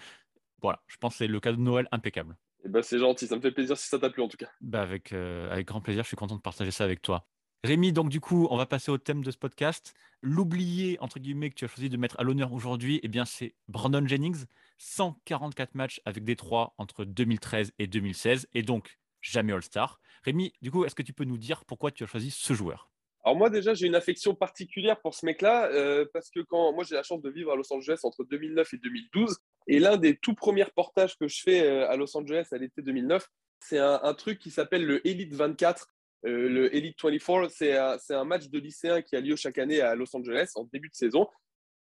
Voilà, 0.62 0.80
je 0.86 0.96
pense 0.96 1.12
que 1.12 1.18
c'est 1.18 1.26
le 1.26 1.40
cadeau 1.40 1.58
de 1.58 1.62
Noël 1.62 1.88
impeccable. 1.92 2.36
Eh 2.64 2.70
ben, 2.70 2.82
c'est 2.82 2.98
gentil, 2.98 3.26
ça 3.26 3.36
me 3.36 3.42
fait 3.42 3.52
plaisir 3.52 3.76
si 3.76 3.86
ça 3.86 3.98
t'a 3.98 4.08
plu 4.08 4.22
en 4.22 4.28
tout 4.28 4.38
cas. 4.38 4.48
Bah 4.62 4.80
avec, 4.80 5.12
euh, 5.12 5.52
avec 5.52 5.66
grand 5.66 5.82
plaisir, 5.82 6.04
je 6.04 6.08
suis 6.08 6.16
content 6.16 6.36
de 6.36 6.40
partager 6.40 6.70
ça 6.70 6.84
avec 6.84 7.02
toi. 7.02 7.26
Rémi, 7.64 7.94
donc 7.94 8.10
du 8.10 8.20
coup, 8.20 8.46
on 8.50 8.58
va 8.58 8.66
passer 8.66 8.90
au 8.90 8.98
thème 8.98 9.24
de 9.24 9.30
ce 9.30 9.38
podcast. 9.38 9.94
L'oublié, 10.20 10.98
entre 11.00 11.18
guillemets, 11.18 11.48
que 11.48 11.54
tu 11.54 11.64
as 11.64 11.68
choisi 11.68 11.88
de 11.88 11.96
mettre 11.96 12.20
à 12.20 12.22
l'honneur 12.22 12.52
aujourd'hui, 12.52 13.00
eh 13.02 13.08
bien, 13.08 13.24
c'est 13.24 13.54
Brandon 13.68 14.06
Jennings. 14.06 14.44
144 14.76 15.74
matchs 15.74 15.98
avec 16.04 16.24
Détroit 16.24 16.74
entre 16.76 17.06
2013 17.06 17.72
et 17.78 17.86
2016, 17.86 18.48
et 18.52 18.62
donc 18.62 18.98
jamais 19.22 19.54
All-Star. 19.54 19.98
Rémi, 20.24 20.52
du 20.60 20.70
coup, 20.70 20.84
est-ce 20.84 20.94
que 20.94 21.02
tu 21.02 21.14
peux 21.14 21.24
nous 21.24 21.38
dire 21.38 21.64
pourquoi 21.64 21.90
tu 21.90 22.04
as 22.04 22.06
choisi 22.06 22.30
ce 22.30 22.52
joueur? 22.52 22.90
Alors 23.24 23.38
moi 23.38 23.48
déjà 23.48 23.72
j'ai 23.72 23.86
une 23.86 23.94
affection 23.94 24.34
particulière 24.34 25.00
pour 25.00 25.14
ce 25.14 25.24
mec-là 25.24 25.70
euh, 25.72 26.04
parce 26.12 26.28
que 26.28 26.40
quand 26.40 26.74
moi 26.74 26.84
j'ai 26.84 26.94
la 26.94 27.02
chance 27.02 27.22
de 27.22 27.30
vivre 27.30 27.50
à 27.50 27.56
Los 27.56 27.72
Angeles 27.72 28.00
entre 28.02 28.22
2009 28.24 28.74
et 28.74 28.76
2012 28.76 29.38
et 29.66 29.78
l'un 29.78 29.96
des 29.96 30.14
tout 30.18 30.34
premiers 30.34 30.64
reportages 30.64 31.16
que 31.16 31.26
je 31.26 31.40
fais 31.40 31.62
euh, 31.62 31.88
à 31.88 31.96
Los 31.96 32.14
Angeles 32.18 32.48
à 32.52 32.58
l'été 32.58 32.82
2009 32.82 33.26
c'est 33.60 33.78
un, 33.78 33.98
un, 34.02 34.12
truc 34.12 34.38
qui 34.38 34.50
s'appelle 34.50 34.84
le 34.84 35.06
Elite 35.08 35.32
24 35.32 35.93
euh, 36.26 36.48
le 36.48 36.74
Elite 36.74 36.96
24, 37.02 37.50
c'est 37.50 38.14
un, 38.14 38.24
match 38.24 38.48
de 38.48 38.58
lycéens 38.58 39.02
qui 39.02 39.16
a 39.16 39.20
lieu 39.20 39.36
chaque 39.36 39.58
année 39.58 39.80
à 39.80 39.94
Los 39.94 40.14
Angeles 40.16 40.52
en 40.54 40.64
début 40.72 40.88
de 40.88 40.94
saison. 40.94 41.28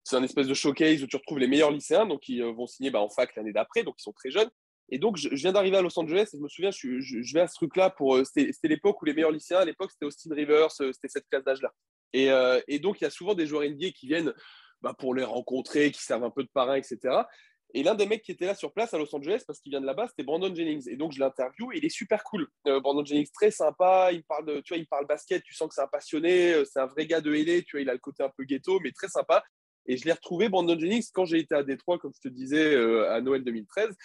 C'est 0.04 0.16
un 0.16 0.22
espèce 0.22 0.48
de 0.48 0.54
showcase 0.54 1.02
où 1.02 1.06
tu 1.06 1.16
retrouves 1.16 1.38
les 1.38 1.46
meilleurs 1.46 1.70
lycéens, 1.70 2.06
donc 2.06 2.28
ils 2.28 2.42
euh, 2.42 2.50
vont 2.50 2.66
signer 2.66 2.90
bah, 2.90 3.00
en 3.00 3.08
fac 3.08 3.34
l'année 3.36 3.52
d'après, 3.52 3.84
donc 3.84 3.94
ils 3.98 4.02
sont 4.02 4.12
très 4.12 4.30
jeunes. 4.30 4.50
Et 4.88 4.98
donc, 4.98 5.16
je, 5.16 5.28
viens 5.28 5.52
d'arriver 5.52 5.76
à 5.76 5.82
Los 5.82 5.96
Angeles 5.98 6.28
et 6.32 6.36
je 6.36 6.42
me 6.42 6.48
souviens, 6.48 6.70
je, 6.70 7.32
vais 7.34 7.40
à 7.40 7.46
ce 7.46 7.54
truc-là 7.54 7.90
pour. 7.90 8.16
Euh, 8.16 8.24
c'était 8.24 8.68
l'époque 8.68 9.00
où 9.00 9.04
les 9.04 9.14
meilleurs 9.14 9.30
lycéens, 9.30 9.60
à 9.60 9.64
l'époque, 9.64 9.90
c'était 9.92 10.06
Austin 10.06 10.34
Rivers, 10.34 10.72
c'était 10.72 11.08
cette 11.08 11.28
classe 11.28 11.44
d'âge-là. 11.44 11.72
Et, 12.12 12.78
donc, 12.78 13.00
il 13.00 13.04
y 13.04 13.06
a 13.06 13.10
souvent 13.10 13.34
des 13.34 13.46
joueurs 13.46 13.62
NBA 13.62 13.92
qui 13.92 14.06
viennent 14.06 14.34
bah, 14.82 14.92
pour 14.98 15.14
les 15.14 15.24
rencontrer, 15.24 15.92
qui 15.92 16.02
servent 16.02 16.24
un 16.24 16.30
peu 16.30 16.42
de 16.42 16.50
parrain, 16.52 16.74
etc. 16.74 16.98
Et 17.74 17.82
l'un 17.82 17.94
des 17.94 18.06
mecs 18.06 18.22
qui 18.22 18.32
était 18.32 18.44
là 18.44 18.54
sur 18.54 18.72
place 18.72 18.92
à 18.92 18.98
Los 18.98 19.14
Angeles, 19.14 19.44
parce 19.46 19.58
qu'il 19.58 19.70
vient 19.70 19.80
de 19.80 19.86
là-bas, 19.86 20.06
c'était 20.08 20.24
Brandon 20.24 20.54
Jennings. 20.54 20.88
Et 20.90 20.96
donc, 20.96 21.12
je 21.12 21.20
l'interview 21.20 21.72
et 21.72 21.78
il 21.78 21.84
est 21.84 21.90
super 21.90 22.22
cool. 22.22 22.46
Euh, 22.66 22.80
Brandon 22.80 23.04
Jennings, 23.04 23.30
très 23.32 23.50
sympa. 23.50 24.10
Il 24.12 24.24
parle, 24.24 24.46
de, 24.46 24.60
tu 24.60 24.74
vois, 24.74 24.78
il 24.78 24.86
parle 24.86 25.06
basket. 25.06 25.42
Tu 25.42 25.54
sens 25.54 25.68
que 25.68 25.74
c'est 25.74 25.80
un 25.80 25.86
passionné. 25.86 26.52
Euh, 26.52 26.64
c'est 26.66 26.80
un 26.80 26.86
vrai 26.86 27.06
gars 27.06 27.22
de 27.22 27.32
LA. 27.32 27.62
Tu 27.62 27.76
vois, 27.76 27.80
il 27.80 27.88
a 27.88 27.94
le 27.94 27.98
côté 27.98 28.22
un 28.22 28.30
peu 28.36 28.44
ghetto, 28.44 28.78
mais 28.80 28.92
très 28.92 29.08
sympa. 29.08 29.42
Et 29.86 29.96
je 29.96 30.04
l'ai 30.04 30.12
retrouvé, 30.12 30.50
Brandon 30.50 30.78
Jennings, 30.78 31.08
quand 31.14 31.24
j'ai 31.24 31.38
été 31.38 31.54
à 31.54 31.62
Détroit, 31.62 31.98
comme 31.98 32.12
je 32.14 32.28
te 32.28 32.32
disais, 32.32 32.74
euh, 32.74 33.10
à 33.10 33.20
Noël 33.22 33.42
2013, 33.42 33.96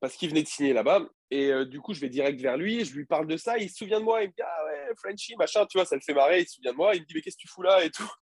parce 0.00 0.14
qu'il 0.14 0.28
venait 0.28 0.42
de 0.42 0.48
signer 0.48 0.74
là-bas. 0.74 1.08
Et 1.30 1.50
du 1.64 1.80
coup, 1.80 1.94
je 1.94 2.00
vais 2.00 2.10
direct 2.10 2.40
vers 2.40 2.56
lui. 2.56 2.84
Je 2.84 2.94
lui 2.94 3.06
parle 3.06 3.26
de 3.26 3.36
ça. 3.36 3.58
Il 3.58 3.70
se 3.70 3.76
souvient 3.76 4.00
de 4.00 4.04
moi. 4.04 4.22
Il 4.22 4.28
me 4.28 4.32
dit 4.32 4.42
Ah 4.42 4.64
ouais, 4.66 4.94
Frenchy, 4.96 5.34
machin, 5.36 5.64
tu 5.66 5.78
vois, 5.78 5.86
ça 5.86 5.96
le 5.96 6.02
fait 6.02 6.14
marrer. 6.14 6.40
Il 6.40 6.46
se 6.46 6.54
souvient 6.54 6.72
de 6.72 6.76
moi. 6.76 6.94
Il 6.94 7.00
me 7.00 7.06
dit 7.06 7.14
Mais 7.14 7.22
qu'est-ce 7.22 7.36
que 7.36 7.42
tu 7.42 7.48
fous 7.48 7.62
là? 7.62 7.84
et. 7.84 7.90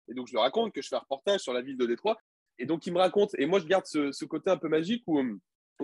Et 0.07 0.13
donc, 0.13 0.27
je 0.27 0.33
lui 0.33 0.39
raconte 0.39 0.73
que 0.73 0.81
je 0.81 0.87
fais 0.87 0.95
un 0.95 0.99
reportage 0.99 1.41
sur 1.41 1.53
la 1.53 1.61
ville 1.61 1.77
de 1.77 1.85
Détroit. 1.85 2.17
Et 2.59 2.65
donc, 2.65 2.85
il 2.87 2.93
me 2.93 2.99
raconte, 2.99 3.31
et 3.37 3.45
moi, 3.45 3.59
je 3.59 3.65
garde 3.65 3.85
ce, 3.85 4.25
côté 4.25 4.49
un 4.49 4.57
peu 4.57 4.69
magique 4.69 5.03
où, 5.07 5.21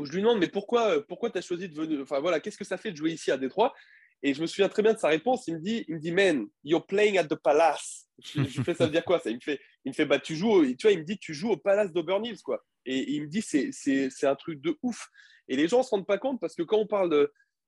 je 0.04 0.12
lui 0.12 0.22
demande, 0.22 0.40
mais 0.40 0.48
pourquoi, 0.48 1.06
pourquoi 1.08 1.30
tu 1.30 1.38
as 1.38 1.42
choisi 1.42 1.68
de 1.68 1.76
venir, 1.76 2.00
enfin 2.02 2.20
voilà, 2.20 2.40
qu'est-ce 2.40 2.58
que 2.58 2.64
ça 2.64 2.78
fait 2.78 2.92
de 2.92 2.98
jouer 2.98 3.12
ici 3.12 3.30
à 3.32 3.38
Détroit? 3.38 3.74
Et 4.24 4.34
je 4.34 4.42
me 4.42 4.48
souviens 4.48 4.70
très 4.70 4.84
bien 4.84 4.94
de 4.94 5.00
sa 5.00 5.08
réponse. 5.08 5.48
Il 5.48 5.56
me 5.56 5.60
dit, 5.60 5.84
il 5.88 5.96
me 5.96 6.00
dit, 6.00 6.12
man, 6.12 6.48
you're 6.64 6.86
playing 6.86 7.18
at 7.18 7.26
the 7.26 7.36
palace. 7.36 8.08
Je, 8.24 8.44
je 8.44 8.62
fais, 8.62 8.76
ça 8.76 8.86
veut 8.86 8.92
dire 8.92 9.04
quoi? 9.04 9.20
Ça 9.20 9.32
Il 9.32 9.38
me 9.38 9.42
fait, 9.42 9.60
il 9.84 9.90
me 9.90 9.94
fait, 9.94 10.06
bah, 10.06 10.20
tu 10.20 10.36
joues, 10.36 10.66
tu 10.76 10.84
vois, 10.84 10.92
il 10.92 11.00
me 11.00 11.04
dit, 11.04 11.18
tu 11.18 11.34
joues 11.34 11.50
au 11.50 11.58
palace 11.58 11.92
d'Auburn 11.92 12.24
quoi. 12.44 12.64
Et, 12.86 13.14
il 13.14 13.24
me 13.24 13.28
dit, 13.28 13.42
c'est 13.42 14.28
un 14.28 14.36
truc 14.36 14.62
de 14.62 14.78
ouf. 14.84 15.08
Et 15.48 15.56
les 15.56 15.68
gens 15.68 15.80
ne 15.80 15.84
se 15.84 15.90
rendent 15.90 16.06
pas 16.06 16.18
compte 16.18 16.40
parce 16.40 16.56
que 16.56 16.64
quand 16.64 16.78
on 16.78 16.88
parle 16.88 17.10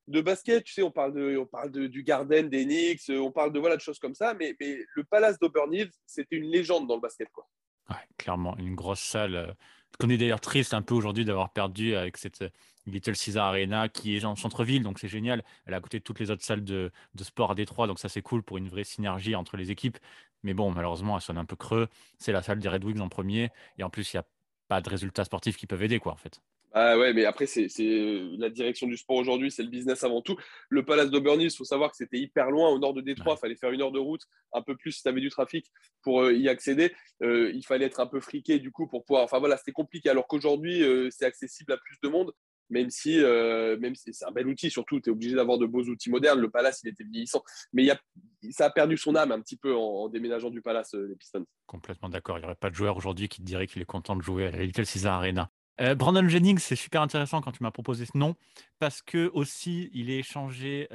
de, 0.07 0.21
basket, 0.21 0.63
tu 0.63 0.73
sais, 0.73 0.83
on 0.83 0.91
parle, 0.91 1.13
de, 1.13 1.37
on 1.37 1.45
parle 1.45 1.71
de, 1.71 1.87
du 1.87 2.03
Garden, 2.03 2.49
des 2.49 2.65
Knicks, 2.65 3.09
on 3.09 3.31
parle 3.31 3.51
de, 3.51 3.59
voilà, 3.59 3.75
de 3.75 3.81
choses 3.81 3.99
comme 3.99 4.15
ça, 4.15 4.33
mais, 4.33 4.55
le 4.59 5.03
Palace 5.03 5.39
d'Auburn 5.39 5.71
c'était 6.05 6.35
une 6.35 6.51
légende 6.51 6.87
dans 6.87 6.95
le 6.95 7.01
basket. 7.01 7.29
Quoi. 7.31 7.47
Ouais, 7.89 7.95
clairement, 8.17 8.57
une 8.57 8.75
grosse 8.75 9.01
salle. 9.01 9.35
Euh, 9.35 9.53
qu'on 9.99 10.09
est 10.09 10.17
d'ailleurs 10.17 10.41
triste 10.41 10.73
un 10.73 10.81
peu 10.81 10.93
aujourd'hui 10.93 11.25
d'avoir 11.25 11.51
perdu 11.51 11.95
avec 11.95 12.17
cette 12.17 12.41
euh, 12.41 12.49
Little 12.85 13.15
Caesar 13.15 13.47
Arena 13.47 13.89
qui 13.89 14.15
est 14.15 14.25
en 14.25 14.35
centre-ville, 14.35 14.83
donc 14.83 14.99
c'est 14.99 15.07
génial. 15.07 15.43
Elle 15.65 15.73
est 15.73 15.77
à 15.77 15.81
côté 15.81 15.99
de 15.99 16.03
toutes 16.03 16.19
les 16.19 16.31
autres 16.31 16.43
salles 16.43 16.63
de, 16.63 16.91
sport 17.21 17.51
à 17.51 17.55
Détroit, 17.55 17.87
donc 17.87 17.99
ça 17.99 18.09
c'est 18.09 18.21
cool 18.21 18.43
pour 18.43 18.57
une 18.57 18.67
vraie 18.69 18.83
synergie 18.83 19.35
entre 19.35 19.57
les 19.57 19.71
équipes. 19.71 19.97
Mais 20.43 20.53
bon, 20.53 20.71
malheureusement, 20.71 21.15
elle 21.15 21.21
sonne 21.21 21.37
un 21.37 21.45
peu 21.45 21.55
creux. 21.55 21.87
C'est 22.17 22.33
la 22.33 22.41
salle 22.41 22.59
des 22.59 22.67
Red 22.69 22.83
Wings 22.83 22.99
en 22.99 23.09
premier, 23.09 23.49
et 23.77 23.83
en 23.83 23.89
plus, 23.89 24.13
il 24.13 24.17
n'y 24.17 24.19
a 24.19 24.25
pas 24.67 24.81
de 24.81 24.89
résultats 24.89 25.23
sportifs 25.25 25.57
qui 25.57 25.67
peuvent 25.67 25.83
aider, 25.83 25.99
quoi, 25.99 26.13
en 26.13 26.17
fait. 26.17 26.41
Ah 26.75 26.97
ouais, 26.97 27.13
mais 27.13 27.23
après, 27.25 27.45
c'est 27.45 27.67
la 27.77 28.49
direction 28.49 28.87
du 28.87 28.97
sport 28.97 29.17
aujourd'hui, 29.17 29.51
c'est 29.51 29.61
le 29.61 29.69
business 29.69 30.03
avant 30.03 30.23
tout. 30.23 30.35
Le 30.69 30.83
Palace 30.83 31.11
d'Auburn 31.11 31.39
il 31.39 31.51
faut 31.51 31.63
savoir 31.63 31.91
que 31.91 31.97
c'était 31.97 32.17
hyper 32.17 32.49
loin 32.49 32.69
au 32.69 32.79
nord 32.79 32.95
de 32.95 33.01
Détroit. 33.01 33.35
Il 33.37 33.39
fallait 33.39 33.55
faire 33.55 33.69
une 33.69 33.81
heure 33.81 33.91
de 33.91 33.99
route, 33.99 34.23
un 34.53 34.63
peu 34.63 34.75
plus 34.75 34.91
si 34.91 35.03
tu 35.03 35.07
avais 35.07 35.21
du 35.21 35.29
trafic 35.29 35.67
pour 36.01 36.23
euh, 36.23 36.33
y 36.33 36.49
accéder. 36.49 36.91
Euh, 37.21 37.51
il 37.53 37.63
fallait 37.63 37.85
être 37.85 37.99
un 37.99 38.07
peu 38.07 38.19
friqué 38.19 38.57
du 38.57 38.71
coup 38.71 38.87
pour 38.87 39.05
pouvoir. 39.05 39.23
Enfin 39.23 39.37
voilà, 39.37 39.55
c'était 39.57 39.71
compliqué. 39.71 40.09
Alors 40.09 40.25
qu'aujourd'hui, 40.25 40.81
euh, 40.81 41.09
c'est 41.11 41.25
accessible 41.25 41.73
à 41.73 41.77
plus 41.77 41.97
de 42.01 42.09
monde, 42.09 42.33
même 42.71 42.89
si, 42.89 43.19
même 43.19 43.93
si 43.93 44.11
c'est 44.11 44.25
un 44.25 44.31
bel 44.31 44.47
outil. 44.47 44.71
Surtout, 44.71 44.99
tu 44.99 45.09
es 45.09 45.11
obligé 45.11 45.35
d'avoir 45.35 45.59
de 45.59 45.67
beaux 45.67 45.83
outils 45.83 46.09
modernes. 46.09 46.39
Le 46.39 46.49
Palace, 46.49 46.81
il 46.83 46.89
était 46.89 47.03
vieillissant. 47.03 47.43
Mais 47.73 47.83
il 47.83 47.85
y 47.85 47.91
a, 47.91 48.01
ça 48.49 48.65
a 48.65 48.69
perdu 48.71 48.97
son 48.97 49.15
âme 49.15 49.31
un 49.31 49.41
petit 49.41 49.57
peu 49.57 49.75
en, 49.75 50.09
déménageant 50.09 50.49
du 50.49 50.63
Palace, 50.63 50.95
les 50.95 51.15
Pistons. 51.15 51.45
Complètement 51.67 52.09
d'accord. 52.09 52.39
Il 52.39 52.41
n'y 52.41 52.45
aurait 52.45 52.55
pas 52.55 52.71
de 52.71 52.75
joueur 52.75 52.97
aujourd'hui 52.97 53.29
qui 53.29 53.41
te 53.41 53.45
dirait 53.45 53.67
qu'il 53.67 53.83
est 53.83 53.85
content 53.85 54.15
de 54.15 54.23
jouer 54.23 54.47
à 54.47 54.51
la 54.51 54.63
Little 54.63 54.87
Caesar 54.87 55.13
Arena. 55.13 55.51
Brandon 55.79 56.27
Jennings, 56.27 56.59
c'est 56.59 56.75
super 56.75 57.01
intéressant 57.01 57.41
quand 57.41 57.51
tu 57.51 57.63
m'as 57.63 57.71
proposé 57.71 58.05
ce 58.05 58.17
nom, 58.17 58.35
parce 58.79 59.01
que 59.01 59.29
aussi 59.33 59.89
il 59.93 60.09
est 60.09 60.19
échangé 60.19 60.87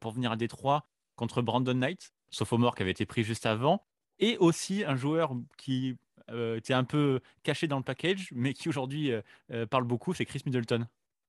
pour 0.00 0.12
venir 0.12 0.32
à 0.32 0.36
Détroit 0.36 0.86
contre 1.16 1.42
Brandon 1.42 1.74
Knight, 1.74 2.12
sophomore 2.30 2.74
qui 2.74 2.82
avait 2.82 2.90
été 2.90 3.06
pris 3.06 3.22
juste 3.22 3.46
avant, 3.46 3.84
et 4.18 4.36
aussi 4.38 4.84
un 4.84 4.96
joueur 4.96 5.34
qui 5.56 5.96
était 6.28 6.74
un 6.74 6.84
peu 6.84 7.20
caché 7.42 7.68
dans 7.68 7.76
le 7.76 7.84
package, 7.84 8.30
mais 8.32 8.54
qui 8.54 8.68
aujourd'hui 8.68 9.12
parle 9.70 9.84
beaucoup, 9.84 10.14
c'est 10.14 10.24
Chris 10.24 10.42
Middleton. 10.46 10.86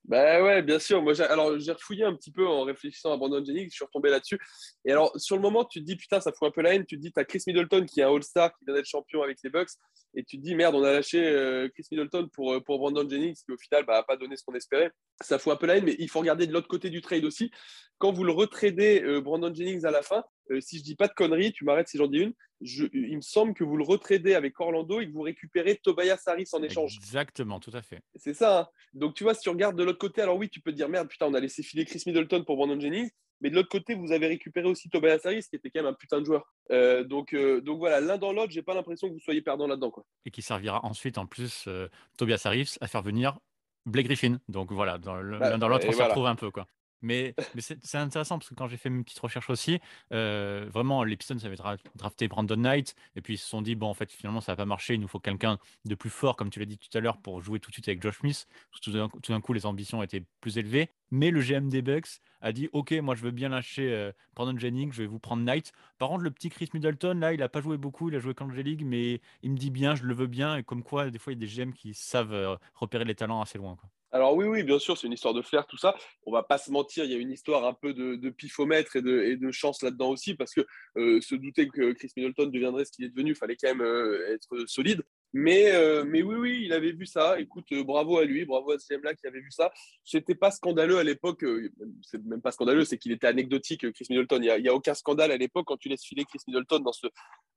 Bah 0.08 0.44
ouais, 0.44 0.62
bien 0.62 0.78
sûr. 0.78 1.02
Moi, 1.02 1.20
alors 1.22 1.58
j'ai 1.58 1.72
refouillé 1.72 2.04
un 2.04 2.14
petit 2.16 2.32
peu 2.32 2.48
en 2.48 2.64
réfléchissant 2.64 3.12
à 3.12 3.18
Brandon 3.18 3.44
Jennings, 3.44 3.70
je 3.72 3.76
suis 3.76 3.86
retombé 3.86 4.12
là-dessus. 4.12 4.40
Et 4.86 4.92
alors, 4.92 5.12
sur 5.20 5.36
le 5.36 5.42
moment, 5.42 5.66
tu 5.66 5.80
te 5.80 5.86
dis, 5.86 5.96
putain, 5.96 6.20
ça 6.20 6.32
fout 6.32 6.48
un 6.48 6.52
peu 6.52 6.62
la 6.62 6.76
haine. 6.76 6.86
Tu 6.86 6.98
te 6.98 7.02
dis, 7.02 7.12
tu 7.12 7.20
as 7.20 7.26
Chris 7.26 7.42
Middleton 7.48 7.86
qui 7.86 8.02
est 8.02 8.04
un 8.04 8.14
All-Star, 8.14 8.56
qui 8.56 8.66
vient 8.66 8.76
d'être 8.76 8.86
champion 8.86 9.24
avec 9.24 9.40
les 9.44 9.50
Bucks. 9.50 9.72
Et 10.14 10.24
tu 10.24 10.38
te 10.38 10.44
dis, 10.44 10.54
merde, 10.54 10.76
on 10.76 10.84
a 10.84 10.92
lâché 10.92 11.26
euh, 11.26 11.68
Chris 11.70 11.86
Middleton 11.92 12.30
pour, 12.32 12.54
euh, 12.54 12.62
pour 12.62 12.78
Brandon 12.78 13.08
Jennings, 13.10 13.34
qui 13.34 13.52
au 13.52 13.58
final 13.58 13.82
n'a 13.82 13.86
bah, 13.88 14.04
pas 14.08 14.16
donné 14.16 14.38
ce 14.38 14.44
qu'on 14.44 14.54
espérait. 14.54 14.92
Ça 15.22 15.40
fout 15.40 15.52
un 15.54 15.56
peu 15.56 15.66
la 15.66 15.78
haine, 15.78 15.86
mais 15.86 15.96
il 15.98 16.10
faut 16.10 16.20
regarder 16.20 16.46
de 16.46 16.54
l'autre 16.54 16.68
côté 16.68 16.92
du 16.92 17.02
trade 17.02 17.26
aussi. 17.26 17.50
Quand 17.98 18.12
vous 18.14 18.24
le 18.24 18.32
retradez, 18.32 19.02
euh, 19.04 19.22
Brandon 19.22 19.54
Jennings 19.54 19.86
à 19.86 19.92
la 19.92 20.04
fin, 20.04 20.24
si 20.60 20.80
je 20.80 20.84
dis 20.84 20.96
pas 20.96 21.08
de 21.08 21.14
conneries, 21.14 21.52
tu 21.52 21.66
m'arrêtes 21.66 21.88
si 21.88 21.98
j'en 21.98 22.08
dis 22.08 22.20
une. 22.20 22.34
il 22.62 23.16
me 23.16 23.22
semble 23.22 23.54
que 23.54 23.64
vous 23.64 23.78
le 23.78 23.84
retradez 23.84 24.34
avec 24.36 24.60
Orlando 24.60 25.00
et 25.00 25.08
que 25.08 25.12
vous 25.12 25.22
récupérez 25.22 25.78
Tobias 25.78 26.22
Harris 26.25 26.50
en 26.54 26.64
échange. 26.64 26.98
Exactement, 26.98 27.60
tout 27.60 27.72
à 27.74 27.82
fait. 27.82 28.02
C'est 28.16 28.34
ça. 28.34 28.60
Hein. 28.60 28.68
Donc 28.94 29.16
tu 29.16 29.24
vois, 29.24 29.34
si 29.34 29.42
tu 29.42 29.50
regardes 29.50 29.78
de 29.78 29.84
l'autre 29.84 30.00
côté, 30.00 30.22
alors 30.22 30.38
oui, 30.38 30.50
tu 30.50 30.60
peux 30.62 30.72
te 30.72 30.78
dire 30.78 30.90
merde, 30.90 31.08
putain, 31.08 31.28
on 31.28 31.34
a 31.34 31.40
laissé 31.40 31.64
filer 31.64 31.86
Chris 31.86 32.04
Middleton 32.06 32.44
pour 32.44 32.58
Brandon 32.58 32.80
Jennings. 32.80 33.10
Mais 33.42 33.50
de 33.50 33.56
l'autre 33.56 33.70
côté, 33.70 33.96
vous 33.96 34.14
avez 34.14 34.28
récupéré 34.28 34.66
aussi 34.66 34.90
Tobias 34.90 35.20
Harris, 35.25 35.44
qui 35.50 35.58
était 35.58 35.70
quand 35.70 35.82
même 35.84 35.92
un 35.92 35.94
putain 35.94 36.22
de 36.22 36.25
joueur. 36.25 36.54
donc, 37.06 37.36
donc 37.36 37.80
voilà, 37.80 38.00
l'un 38.00 38.18
dans 38.18 38.32
l'autre, 38.32 38.52
j'ai 38.52 38.64
pas 38.64 38.74
l'impression 38.74 39.10
que 39.10 39.14
vous 39.14 39.20
soyez 39.20 39.42
perdant 39.42 39.68
là-dedans. 39.68 39.92
Et 40.24 40.32
qui 40.32 40.42
servira 40.42 40.86
ensuite, 40.86 41.18
en 41.18 41.25
plus, 41.25 41.68
Tobias 42.18 42.42
Harris 42.46 42.78
à 42.80 42.88
faire 42.88 43.02
venir 43.02 43.38
Blake 43.86 44.06
Griffin. 44.06 44.40
Donc 44.48 44.72
voilà, 44.72 44.98
dans 44.98 45.16
bah, 45.16 45.50
l'un 45.50 45.58
dans 45.58 45.68
l'autre, 45.68 45.86
on 45.88 45.92
se 45.92 46.02
retrouve 46.02 46.25
un 46.28 46.36
peu. 46.36 46.50
quoi. 46.52 46.66
Mais, 47.02 47.36
c'est 47.60 47.98
intéressant 47.98 48.38
parce 48.40 48.50
que 48.50 48.56
quand 48.56 48.68
j'ai 48.68 48.78
fait 48.78 48.90
mes 48.90 49.04
petites 49.04 49.20
recherches 49.20 49.50
aussi, 49.50 49.80
euh, 50.12 50.68
vraiment, 50.72 51.04
les 51.04 51.18
Pistons 51.18 51.38
avaient 51.44 51.58
drafté 51.96 52.28
Brandon 52.28 52.58
Knight 52.58 52.96
et 53.16 53.22
puis 53.22 53.36
ils 53.36 53.38
se 53.38 53.48
sont 53.48 53.62
dit, 53.62 53.75
bon, 53.75 53.88
en 53.88 53.94
fait, 53.94 54.12
finalement, 54.12 54.42
ça 54.42 54.54
va 54.54 54.58
pas 54.58 54.66
marcher, 54.66 54.96
il 54.96 55.00
nous 55.02 55.08
faut 55.08 55.20
quelqu'un 55.20 55.60
de 55.86 55.96
plus 55.96 56.10
fort, 56.10 56.36
comme 56.36 56.50
tu 56.50 56.60
l'as 56.60 56.66
dit 56.66 56.78
tout 56.78 56.96
à 56.98 57.02
l'heure, 57.02 57.18
pour 57.18 57.42
jouer 57.42 57.60
tout 57.60 57.70
de 57.70 57.75
suite 57.75 57.88
avec 57.88 58.02
Josh 58.02 58.20
Smith. 58.20 58.48
Tout 58.82 58.92
d'un 58.92 59.42
coup, 59.42 59.54
les 59.54 59.66
ambitions 59.66 60.02
étaient 60.04 60.24
plus 60.42 60.58
élevées. 60.58 60.90
Mais 61.12 61.30
le 61.30 61.42
GM 61.42 61.70
des 61.70 61.82
Bucks 61.82 62.20
a 62.42 62.52
dit, 62.52 62.70
OK, 62.74 62.92
moi, 62.94 63.16
je 63.16 63.22
veux 63.22 63.32
bien 63.32 63.50
lâcher 63.50 63.92
euh, 63.94 64.12
Brandon 64.36 64.58
Jennings, 64.58 64.92
je 64.92 65.04
vais 65.04 65.08
vous 65.08 65.20
prendre 65.20 65.44
Knight. 65.44 65.72
Par 65.98 66.10
contre, 66.10 66.24
le 66.24 66.32
petit 66.32 66.50
Chris 66.50 66.70
Middleton, 66.74 67.20
là, 67.20 67.34
il 67.34 67.42
a 67.44 67.50
pas 67.50 67.62
joué 67.62 67.78
beaucoup, 67.78 68.10
il 68.10 68.16
a 68.16 68.20
joué 68.20 68.34
qu'en 68.34 68.48
League, 68.48 68.84
mais 68.86 69.22
il 69.44 69.52
me 69.52 69.58
dit 69.58 69.70
bien, 69.70 69.96
je 69.96 70.04
le 70.04 70.14
veux 70.14 70.28
bien. 70.28 70.58
Et 70.58 70.64
comme 70.64 70.84
quoi, 70.84 71.10
des 71.10 71.20
fois, 71.20 71.34
il 71.34 71.42
y 71.42 71.44
a 71.44 71.48
des 71.48 71.54
GM 71.54 71.74
qui 71.74 71.94
savent 71.94 72.34
euh, 72.34 72.56
repérer 72.74 73.06
les 73.06 73.16
talents 73.16 73.42
assez 73.42 73.58
loin. 73.58 73.78
Alors 74.12 74.36
oui, 74.36 74.46
oui, 74.46 74.64
bien 74.64 74.80
sûr, 74.80 74.98
c'est 74.98 75.08
une 75.08 75.14
histoire 75.14 75.34
de 75.34 75.42
flair, 75.42 75.68
tout 75.68 75.78
ça. 75.78 75.96
On 76.26 76.32
va 76.32 76.44
pas 76.44 76.58
se 76.58 76.72
mentir, 76.72 77.04
il 77.04 77.12
y 77.12 77.16
a 77.16 77.18
une 77.18 77.32
histoire 77.32 77.66
un 77.66 77.74
peu 77.74 77.94
de, 77.94 78.30
pifomètre 78.30 78.96
et 78.96 79.02
de, 79.02 79.52
chance 79.52 79.82
là-dedans 79.82 80.10
aussi, 80.10 80.36
parce 80.36 80.54
que 80.54 80.66
euh, 80.98 81.20
se 81.22 81.36
douter 81.36 81.68
que 81.68 81.92
Chris 81.92 82.12
Middleton 82.16 82.48
deviendrait 82.48 82.86
ce 82.86 82.92
qu'il 82.92 83.06
est 83.06 83.10
devenu, 83.10 83.32
il 83.32 83.36
fallait 83.36 83.58
quand 83.58 83.68
même 83.68 83.82
euh, 83.82 84.34
être 84.34 84.68
solide. 84.68 85.04
Mais, 85.34 85.72
euh, 85.74 86.06
mais 86.06 86.22
oui, 86.22 86.36
oui, 86.36 86.62
il 86.64 86.72
avait 86.72 86.94
vu 86.94 87.06
ça. 87.06 87.38
Écoute, 87.42 87.66
bravo 87.86 88.18
à 88.18 88.24
lui, 88.24 88.46
bravo 88.46 88.72
à 88.72 88.80
ce 88.80 88.94
là 89.04 89.14
qui 89.16 89.28
avait 89.28 89.42
vu 89.42 89.52
ça. 89.52 89.70
C'était 90.06 90.36
pas 90.36 90.50
scandaleux 90.50 90.98
à 90.98 91.04
l'époque. 91.04 91.44
c'est 92.02 92.24
même 92.24 92.42
pas 92.42 92.52
scandaleux, 92.52 92.86
c'est 92.86 92.98
qu'il 92.98 93.12
était 93.12 93.28
anecdotique, 93.28 93.92
Chris 93.92 94.06
Middleton. 94.10 94.40
Il 94.42 94.62
n'y 94.62 94.70
a, 94.70 94.74
aucun 94.74 94.94
scandale 94.94 95.32
à 95.32 95.38
l'époque 95.38 95.66
quand 95.68 95.78
tu 95.78 95.90
laisses 95.90 96.06
filer 96.06 96.24
Chris 96.24 96.40
Middleton 96.48 96.80
dans 96.80 96.94
ce, 96.94 97.08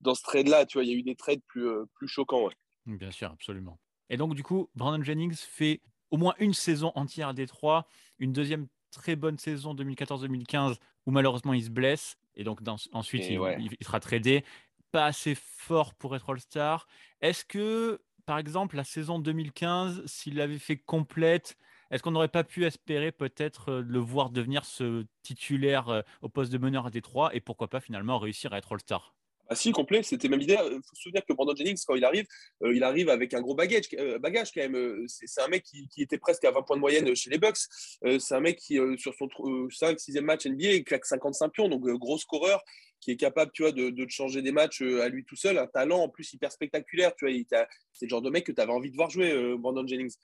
dans 0.01 0.17
ce 0.17 0.23
trade-là. 0.23 0.67
Tu 0.67 0.79
vois, 0.79 0.85
il 0.85 0.91
y 0.91 0.93
a 0.93 0.97
eu 0.97 1.05
des 1.05 1.15
trades 1.15 1.43
plus, 1.47 1.69
plus 1.95 2.09
choquants. 2.09 2.49
Bien 2.87 3.13
sûr, 3.13 3.31
absolument. 3.31 3.79
Et 4.11 4.17
donc, 4.17 4.35
du 4.35 4.43
coup, 4.43 4.71
Brandon 4.75 5.05
Jennings 5.05 5.37
fait 5.37 5.81
au 6.11 6.17
moins 6.17 6.35
une 6.39 6.55
saison 6.55 6.93
entière 6.95 7.29
à 7.29 7.33
Détroit, 7.33 7.87
une 8.19 8.33
deuxième 8.33 8.67
très 8.91 9.17
bonne 9.17 9.39
saison 9.39 9.75
2014-2015 9.75 10.77
où 11.07 11.11
malheureusement 11.11 11.53
il 11.53 11.63
se 11.63 11.71
blesse 11.71 12.17
et 12.35 12.45
donc 12.45 12.61
ensuite 12.93 13.27
il, 13.29 13.71
sera 13.81 14.01
tradé. 14.01 14.45
Pas 14.91 15.07
assez 15.07 15.35
fort 15.35 15.95
pour 15.95 16.17
être 16.17 16.31
All-Star. 16.31 16.87
Est-ce 17.21 17.45
que, 17.45 18.01
par 18.25 18.39
exemple, 18.39 18.77
la 18.77 18.85
saison 18.85 19.19
2015, 19.19 20.03
s'il 20.07 20.37
l'avait 20.37 20.59
fait 20.59 20.79
complète, 20.79 21.59
est-ce 21.91 22.03
qu'on 22.03 22.11
n'aurait 22.11 22.29
pas 22.29 22.45
pu 22.45 22.65
espérer 22.65 23.13
peut-être 23.13 23.71
euh, 23.71 23.83
le 23.83 23.99
voir 23.99 24.31
devenir 24.31 24.65
ce 24.65 25.07
titulaire 25.23 25.89
euh, 25.89 26.03
au 26.23 26.29
poste 26.29 26.53
de 26.53 26.59
meneur 26.59 26.87
à 26.87 26.91
Détroit 26.91 27.35
et 27.35 27.41
pourquoi 27.41 27.69
pas 27.69 27.81
finalement 27.81 28.19
réussir 28.19 28.53
à 28.53 28.59
être 28.59 28.73
All-Star? 28.73 29.15
Ah 29.51 29.55
si, 29.55 29.73
complet, 29.73 30.03
c'était 30.03 30.29
même 30.29 30.43
idée. 30.43 30.59
Il 30.61 30.77
faut 30.77 30.95
se 30.95 31.03
souvenir 31.03 31.25
que 31.25 31.33
Brandon 31.33 31.57
Jennings, 31.57 31.83
quand 31.87 31.95
il 31.95 32.05
arrive, 32.05 32.27
euh, 32.63 32.75
il 32.75 32.83
arrive 32.83 33.09
avec 33.09 33.33
un 33.33 33.41
gros 33.41 33.55
bagage, 33.55 33.85
euh, 33.99 34.19
bagage 34.19 34.53
quand 34.53 34.61
même. 34.61 34.77
Euh, 34.77 35.07
c'est 35.09 35.41
un 35.41 35.49
mec 35.49 35.63
qui, 35.63 35.89
était 36.03 36.19
presque 36.19 36.45
à 36.45 36.51
20 36.51 36.63
points 36.63 36.77
de 36.77 36.81
moyenne 36.81 37.15
chez 37.17 37.31
les 37.31 37.39
Bucks. 37.39 37.59
c'est 38.03 38.35
un 38.35 38.41
mec 38.41 38.59
qui, 38.59 38.79
sur 38.99 39.15
son 39.15 39.29
5 39.71 39.99
6e 39.99 40.21
match 40.21 40.47
NBA, 40.47 40.73
il 40.73 40.85
claque 40.85 41.07
55 41.07 41.49
pions, 41.49 41.69
donc 41.69 41.83
gros 41.99 42.19
scoreur 42.19 42.63
qui 43.01 43.13
est 43.13 43.17
capable 43.17 43.53
tu 43.53 43.63
vois, 43.63 43.73
de, 43.73 43.91
de 43.91 44.07
changer 44.09 44.43
des 44.43 44.51
matchs 44.53 44.83
à 44.83 45.09
lui 45.09 45.25
tout 45.25 45.37
seul, 45.37 45.57
un 45.57 45.67
talent 45.67 46.03
en 46.03 46.09
plus 46.09 46.33
hyper 46.33 46.53
spectaculaire. 46.53 47.15
Tu 47.17 47.27
vois, 47.27 47.65
c'est 47.93 48.07
le 48.07 48.09
genre 48.09 48.23
de 48.23 48.31
mec 48.31 48.45
que 48.45 48.53
tu 48.53 48.61
avais 48.61 48.73
envie 48.73 48.91
de 48.91 48.97
voir 48.97 49.09
jouer, 49.09 49.57
Brandon 49.57 49.87
Jennings. 49.87 50.15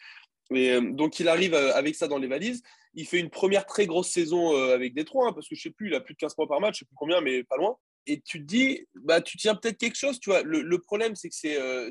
Donc 0.51 1.19
il 1.19 1.29
arrive 1.29 1.55
avec 1.55 1.95
ça 1.95 2.09
dans 2.09 2.19
les 2.19 2.29
valises. 2.29 2.63
Il 2.95 3.07
fait 3.07 3.19
une 3.19 3.31
première 3.31 3.65
très 3.65 3.87
grosse 3.87 4.11
saison 4.11 4.55
avec 4.71 4.95
Détroit, 4.95 5.29
hein, 5.29 5.33
parce 5.33 5.49
que 5.49 5.55
je 5.55 5.63
sais 5.63 5.71
plus, 5.71 5.89
il 5.89 5.95
a 5.95 6.01
plus 6.01 6.15
de 6.15 6.19
15 6.19 6.35
points 6.35 6.47
par 6.47 6.61
match, 6.61 6.75
je 6.75 6.79
sais 6.81 6.85
plus 6.85 6.97
combien, 6.97 7.21
mais 7.21 7.43
pas 7.45 7.57
loin 7.57 7.77
et 8.07 8.21
tu 8.21 8.41
te 8.41 8.45
dis, 8.45 8.87
bah, 8.95 9.21
tu 9.21 9.37
tiens 9.37 9.55
peut-être 9.55 9.79
quelque 9.79 9.97
chose, 9.97 10.21
tu 10.21 10.31
vois. 10.31 10.43
Le, 10.43 10.79
problème, 10.79 11.17
c'est 11.17 11.29
que 11.29 11.35
c'est 11.35 11.59
euh, 11.59 11.91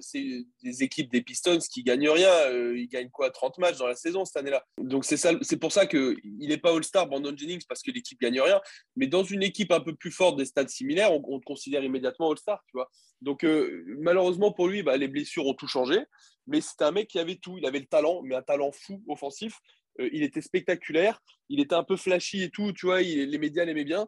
des 0.63 0.83
équipes 0.83 1.11
des 1.11 1.21
Pistons 1.21 1.59
qui 1.71 1.83
gagnent 1.83 2.09
rien. 2.09 2.31
Euh, 2.49 2.77
ils 2.77 2.87
gagnent 2.87 3.09
quoi 3.09 3.31
30 3.31 3.57
matchs 3.57 3.77
dans 3.77 3.87
la 3.87 3.95
saison 3.95 4.23
cette 4.25 4.37
année-là. 4.37 4.63
Donc, 4.77 5.05
c'est, 5.05 5.17
c'est 5.17 5.57
pour 5.57 5.71
ça 5.71 5.87
qu'il 5.87 6.19
n'est 6.39 6.57
pas 6.57 6.75
All-Star, 6.75 7.07
Brandon 7.07 7.35
Jennings, 7.35 7.63
parce 7.67 7.81
que 7.81 7.91
l'équipe 7.91 8.19
gagne 8.19 8.39
rien. 8.39 8.61
Mais 8.95 9.07
dans 9.07 9.23
une 9.23 9.43
équipe 9.43 9.71
un 9.71 9.79
peu 9.79 9.95
plus 9.95 10.11
forte, 10.11 10.37
des 10.37 10.45
stades 10.45 10.69
similaires, 10.69 11.11
on, 11.11 11.23
on 11.27 11.39
te 11.39 11.45
considère 11.45 11.83
immédiatement 11.83 12.31
All-Star, 12.31 12.63
tu 12.67 12.77
vois. 12.77 12.89
Donc, 13.21 13.43
euh, 13.43 13.83
malheureusement 13.99 14.51
pour 14.51 14.67
lui, 14.67 14.83
bah, 14.83 14.97
les 14.97 15.07
blessures 15.07 15.47
ont 15.47 15.53
tout 15.53 15.67
changé. 15.67 15.99
Mais 16.45 16.61
c'était 16.61 16.83
un 16.83 16.91
mec 16.91 17.07
qui 17.07 17.19
avait 17.19 17.37
tout. 17.37 17.57
Il 17.57 17.65
avait 17.65 17.79
le 17.79 17.85
talent, 17.85 18.21
mais 18.23 18.35
un 18.35 18.41
talent 18.41 18.71
fou 18.71 19.01
offensif. 19.07 19.59
Euh, 19.99 20.09
il 20.11 20.23
était 20.23 20.41
spectaculaire, 20.41 21.21
il 21.49 21.59
était 21.59 21.75
un 21.75 21.83
peu 21.83 21.95
flashy 21.95 22.43
et 22.43 22.49
tout, 22.49 22.71
tu 22.73 22.85
vois, 22.85 23.01
les 23.01 23.37
médias 23.37 23.65
l'aimaient 23.65 23.83
bien. 23.83 24.07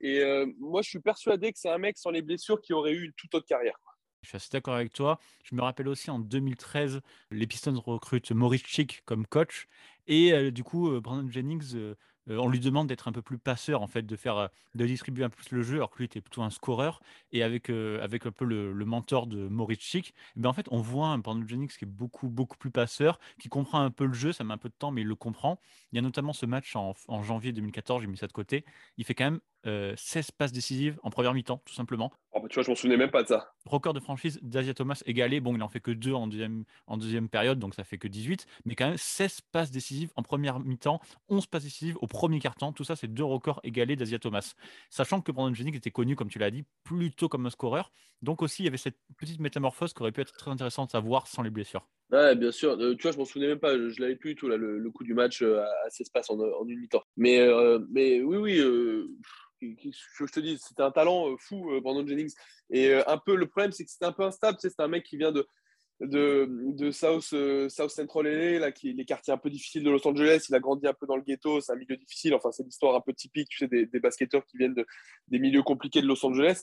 Et 0.00 0.20
euh, 0.20 0.46
moi, 0.58 0.82
je 0.82 0.90
suis 0.90 1.00
persuadé 1.00 1.52
que 1.52 1.58
c'est 1.58 1.70
un 1.70 1.78
mec 1.78 1.98
sans 1.98 2.10
les 2.10 2.22
blessures 2.22 2.60
qui 2.60 2.72
aurait 2.72 2.92
eu 2.92 3.04
une 3.04 3.12
toute 3.12 3.34
autre 3.34 3.46
carrière. 3.46 3.78
Je 4.22 4.28
suis 4.28 4.36
assez 4.36 4.48
d'accord 4.50 4.74
avec 4.74 4.92
toi. 4.92 5.20
Je 5.44 5.54
me 5.54 5.62
rappelle 5.62 5.88
aussi 5.88 6.10
en 6.10 6.18
2013, 6.18 7.00
les 7.30 7.46
Pistons 7.46 7.78
recrutent 7.78 8.32
Maurice 8.32 8.66
Chick 8.66 9.02
comme 9.04 9.26
coach. 9.26 9.68
Et 10.08 10.32
euh, 10.32 10.50
du 10.50 10.64
coup, 10.64 11.00
Brandon 11.00 11.30
Jennings 11.30 11.76
euh, 12.30 12.38
on 12.38 12.48
lui 12.48 12.60
demande 12.60 12.88
d'être 12.88 13.08
un 13.08 13.12
peu 13.12 13.22
plus 13.22 13.38
passeur, 13.38 13.82
en 13.82 13.86
fait, 13.86 14.02
de 14.02 14.16
faire, 14.16 14.36
euh, 14.36 14.48
de 14.74 14.86
distribuer 14.86 15.24
un 15.24 15.28
peu 15.28 15.36
plus 15.36 15.52
le 15.54 15.62
jeu, 15.62 15.76
alors 15.76 15.90
que 15.90 15.98
lui 15.98 16.04
était 16.04 16.20
plutôt 16.20 16.42
un 16.42 16.50
scoreur. 16.50 17.00
Et 17.32 17.42
avec, 17.42 17.70
euh, 17.70 18.02
avec 18.02 18.26
un 18.26 18.32
peu 18.32 18.44
le, 18.44 18.72
mentor 18.84 19.26
de 19.26 19.48
Maurice 19.48 19.80
Chic, 19.80 20.14
eh 20.36 20.40
ben 20.40 20.48
en 20.48 20.52
fait, 20.52 20.66
on 20.70 20.80
voit 20.80 21.08
un 21.08 21.46
Jennings 21.46 21.68
qui 21.68 21.84
est 21.84 21.88
beaucoup, 21.88 22.28
beaucoup 22.28 22.56
plus 22.56 22.70
passeur, 22.70 23.18
qui 23.40 23.48
comprend 23.48 23.80
un 23.80 23.90
peu 23.90 24.06
le 24.06 24.14
jeu. 24.14 24.32
Ça 24.32 24.44
met 24.44 24.54
un 24.54 24.58
peu 24.58 24.68
de 24.68 24.74
temps, 24.74 24.90
mais 24.90 25.02
il 25.02 25.08
le 25.08 25.14
comprend. 25.14 25.58
Il 25.92 25.96
y 25.96 25.98
a 25.98 26.02
notamment 26.02 26.32
ce 26.32 26.46
match 26.46 26.76
en, 26.76 26.94
en 27.08 27.22
janvier 27.22 27.52
2014, 27.52 28.02
j'ai 28.02 28.08
mis 28.08 28.16
ça 28.16 28.26
de 28.26 28.32
côté. 28.32 28.64
Il 28.96 29.04
fait 29.04 29.14
quand 29.14 29.24
même 29.24 29.40
16 29.96 30.30
passes 30.32 30.52
décisives 30.52 30.98
en 31.02 31.10
première 31.10 31.34
mi-temps, 31.34 31.62
tout 31.64 31.74
simplement. 31.74 32.12
Oh, 32.32 32.40
bah, 32.40 32.48
tu 32.48 32.54
vois, 32.54 32.62
je 32.62 32.70
m'en 32.70 32.76
souvenais 32.76 32.96
même 32.96 33.10
pas 33.10 33.22
de 33.22 33.28
ça. 33.28 33.52
Record 33.64 33.94
de 33.94 34.00
franchise 34.00 34.38
d'Asia 34.42 34.74
Thomas 34.74 35.02
égalé. 35.06 35.40
Bon, 35.40 35.54
il 35.54 35.62
en 35.62 35.68
fait 35.68 35.80
que 35.80 35.90
2 35.90 36.12
en 36.12 36.26
deuxième, 36.26 36.64
en 36.86 36.96
deuxième 36.96 37.28
période, 37.28 37.58
donc 37.58 37.74
ça 37.74 37.84
fait 37.84 37.98
que 37.98 38.08
18. 38.08 38.46
Mais 38.64 38.74
quand 38.74 38.88
même 38.88 38.96
16 38.96 39.40
passes 39.52 39.70
décisives 39.70 40.10
en 40.16 40.22
première 40.22 40.60
mi-temps, 40.60 41.00
11 41.28 41.46
passes 41.46 41.64
décisives 41.64 41.96
au 42.00 42.06
premier 42.06 42.38
quart-temps. 42.38 42.72
Tout 42.72 42.84
ça, 42.84 42.96
c'est 42.96 43.08
deux 43.08 43.24
records 43.24 43.60
égalés 43.64 43.96
d'Asia 43.96 44.18
Thomas. 44.18 44.54
Sachant 44.90 45.20
que 45.20 45.32
Brandon 45.32 45.54
Jennings 45.54 45.76
était 45.76 45.90
connu, 45.90 46.16
comme 46.16 46.28
tu 46.28 46.38
l'as 46.38 46.50
dit, 46.50 46.64
plutôt 46.84 47.28
comme 47.28 47.46
un 47.46 47.50
scoreur. 47.50 47.90
Donc 48.22 48.42
aussi, 48.42 48.62
il 48.62 48.66
y 48.66 48.68
avait 48.68 48.76
cette 48.76 48.98
petite 49.16 49.40
métamorphose 49.40 49.92
qui 49.92 50.02
aurait 50.02 50.12
pu 50.12 50.20
être 50.20 50.32
très 50.32 50.50
intéressante 50.50 50.94
à 50.94 51.00
voir 51.00 51.26
sans 51.26 51.42
les 51.42 51.50
blessures. 51.50 51.86
Ouais, 52.10 52.36
bien 52.36 52.52
sûr. 52.52 52.80
Euh, 52.80 52.94
tu 52.94 53.02
vois, 53.02 53.12
je 53.12 53.18
m'en 53.18 53.24
souvenais 53.24 53.48
même 53.48 53.58
pas. 53.58 53.76
Je, 53.76 54.00
l'avais 54.00 54.16
plus 54.16 54.30
du 54.30 54.36
tout, 54.36 54.48
là, 54.48 54.56
le, 54.56 54.90
coup 54.90 55.04
du 55.04 55.14
match 55.14 55.42
euh, 55.42 55.62
à 55.62 55.90
16 55.90 56.10
passes 56.10 56.30
en, 56.30 56.38
une 56.66 56.78
mi-temps. 56.78 57.02
Mais, 57.16 57.40
euh, 57.40 57.80
mais 57.90 58.22
oui, 58.22 58.36
oui 58.36 58.60
je 59.60 60.24
te 60.26 60.40
dis, 60.40 60.58
c'était 60.58 60.82
un 60.82 60.90
talent 60.90 61.30
euh, 61.30 61.36
fou, 61.38 61.70
euh, 61.72 61.80
Brandon 61.80 62.06
Jennings. 62.06 62.34
Et 62.70 62.88
euh, 62.88 63.02
un 63.06 63.18
peu 63.18 63.36
le 63.36 63.46
problème, 63.46 63.72
c'est 63.72 63.84
que 63.84 63.90
c'était 63.90 64.04
un 64.04 64.12
peu 64.12 64.24
instable. 64.24 64.58
Tu 64.58 64.68
sais, 64.68 64.74
c'est 64.76 64.82
un 64.82 64.88
mec 64.88 65.04
qui 65.04 65.16
vient 65.16 65.32
de, 65.32 65.46
de, 66.00 66.48
de 66.72 66.90
South, 66.90 67.34
South 67.68 67.90
Central 67.90 68.26
LA, 68.26 68.58
là, 68.58 68.72
qui, 68.72 68.92
les 68.92 69.04
quartiers 69.04 69.32
un 69.32 69.38
peu 69.38 69.50
difficiles 69.50 69.82
de 69.82 69.90
Los 69.90 70.06
Angeles. 70.06 70.46
Il 70.48 70.54
a 70.54 70.60
grandi 70.60 70.86
un 70.86 70.94
peu 70.94 71.06
dans 71.06 71.16
le 71.16 71.22
ghetto, 71.22 71.60
c'est 71.60 71.72
un 71.72 71.76
milieu 71.76 71.96
difficile. 71.96 72.34
Enfin, 72.34 72.52
c'est 72.52 72.64
l'histoire 72.64 72.94
un 72.94 73.00
peu 73.00 73.12
typique, 73.12 73.48
tu 73.48 73.58
sais, 73.58 73.68
des, 73.68 73.86
des 73.86 74.00
basketteurs 74.00 74.44
qui 74.44 74.58
viennent 74.58 74.74
de, 74.74 74.86
des 75.28 75.38
milieux 75.38 75.62
compliqués 75.62 76.02
de 76.02 76.06
Los 76.06 76.24
Angeles. 76.24 76.62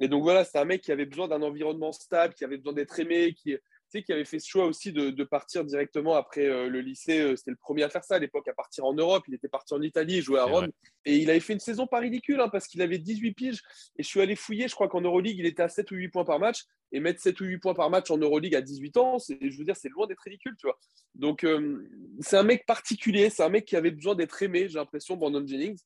Et 0.00 0.06
donc 0.06 0.22
voilà, 0.22 0.44
c'est 0.44 0.58
un 0.58 0.64
mec 0.64 0.82
qui 0.82 0.92
avait 0.92 1.06
besoin 1.06 1.26
d'un 1.26 1.42
environnement 1.42 1.90
stable, 1.90 2.34
qui 2.34 2.44
avait 2.44 2.56
besoin 2.56 2.72
d'être 2.72 3.00
aimé, 3.00 3.34
qui, 3.34 3.56
tu 3.90 3.98
sais, 3.98 4.04
qui 4.04 4.12
avait 4.12 4.24
fait 4.24 4.38
ce 4.38 4.48
choix 4.48 4.66
aussi 4.66 4.92
de, 4.92 5.24
partir 5.24 5.64
directement 5.64 6.14
après 6.14 6.44
euh, 6.44 6.68
le 6.68 6.80
lycée. 6.80 7.20
Euh, 7.20 7.36
c'était 7.36 7.50
le 7.50 7.56
premier 7.56 7.82
à 7.84 7.88
faire 7.88 8.04
ça 8.04 8.16
à 8.16 8.18
l'époque, 8.18 8.46
à 8.46 8.52
partir 8.52 8.84
en 8.84 8.92
Europe. 8.92 9.24
Il 9.28 9.34
était 9.34 9.48
parti 9.48 9.72
en 9.72 9.80
Italie, 9.80 10.20
jouer 10.20 10.40
à 10.40 10.44
Rome. 10.44 10.68
Et 11.06 11.16
il 11.16 11.30
avait 11.30 11.40
fait 11.40 11.54
une 11.54 11.60
saison 11.60 11.86
pas 11.86 11.98
ridicule 12.00 12.40
hein, 12.40 12.50
parce 12.50 12.66
qu'il 12.66 12.82
avait 12.82 12.98
18 12.98 13.32
piges. 13.32 13.62
Et 13.96 14.02
je 14.02 14.08
suis 14.08 14.20
allé 14.20 14.36
fouiller, 14.36 14.68
je 14.68 14.74
crois 14.74 14.88
qu'en 14.88 15.00
Euroleague, 15.00 15.36
il 15.38 15.46
était 15.46 15.62
à 15.62 15.70
7 15.70 15.90
ou 15.90 15.94
8 15.94 16.08
points 16.08 16.24
par 16.24 16.38
match. 16.38 16.64
Et 16.92 17.00
mettre 17.00 17.20
7 17.20 17.40
ou 17.40 17.44
8 17.44 17.58
points 17.58 17.74
par 17.74 17.88
match 17.88 18.10
en 18.10 18.18
Euroleague 18.18 18.54
à 18.54 18.60
18 18.60 18.96
ans, 18.98 19.16
je 19.18 19.58
veux 19.58 19.64
dire, 19.64 19.76
c'est 19.76 19.88
loin 19.88 20.06
d'être 20.06 20.20
ridicule, 20.20 20.54
tu 20.58 20.66
vois. 20.66 20.78
Donc, 21.14 21.44
euh, 21.44 21.82
c'est 22.20 22.36
un 22.36 22.42
mec 22.42 22.66
particulier. 22.66 23.30
C'est 23.30 23.42
un 23.42 23.48
mec 23.48 23.64
qui 23.64 23.76
avait 23.76 23.90
besoin 23.90 24.14
d'être 24.14 24.42
aimé, 24.42 24.68
j'ai 24.68 24.78
l'impression, 24.78 25.16
Brandon 25.16 25.46
Jennings, 25.46 25.80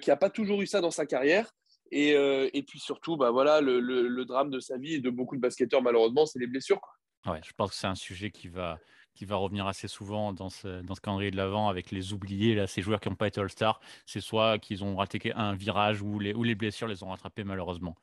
qui 0.00 0.10
n'a 0.10 0.16
pas 0.16 0.30
toujours 0.30 0.60
eu 0.60 0.66
ça 0.66 0.82
dans 0.82 0.90
sa 0.90 1.06
carrière. 1.06 1.50
Et, 1.90 2.10
et 2.10 2.62
puis 2.62 2.78
surtout, 2.78 3.16
bah, 3.16 3.30
voilà, 3.30 3.60
le, 3.60 3.80
le, 3.80 4.24
drame 4.24 4.50
de 4.50 4.60
sa 4.60 4.76
vie 4.76 4.94
et 4.94 5.00
de 5.00 5.10
beaucoup 5.10 5.36
de 5.36 5.40
basketteurs, 5.40 5.82
malheureusement, 5.82 6.24
c'est 6.24 6.38
les 6.38 6.46
blessures. 6.46 6.80
Quoi. 6.80 6.92
Ouais, 7.26 7.40
je 7.44 7.52
pense 7.52 7.70
que 7.70 7.76
c'est 7.76 7.86
un 7.86 7.94
sujet 7.94 8.30
qui 8.30 8.48
va, 8.48 8.78
qui 9.14 9.24
va 9.24 9.36
revenir 9.36 9.66
assez 9.66 9.88
souvent 9.88 10.32
dans 10.32 10.48
ce, 10.48 10.80
dans 10.82 10.94
ce 10.94 11.00
calendrier 11.00 11.30
de 11.30 11.36
l'avant 11.36 11.68
avec 11.68 11.90
les 11.90 12.12
oubliés, 12.12 12.54
là, 12.54 12.66
ces 12.66 12.80
joueurs 12.80 13.00
qui 13.00 13.08
n'ont 13.08 13.16
pas 13.16 13.28
été 13.28 13.40
All-Star. 13.40 13.80
C'est 14.06 14.20
soit 14.20 14.58
qu'ils 14.58 14.82
ont 14.84 14.96
raté 14.96 15.32
un 15.34 15.54
virage 15.54 16.00
ou 16.00 16.18
les, 16.18 16.32
ou 16.32 16.42
les 16.42 16.54
blessures 16.54 16.88
les 16.88 17.02
ont 17.02 17.10
rattrapés 17.10 17.44
malheureusement. 17.44 17.96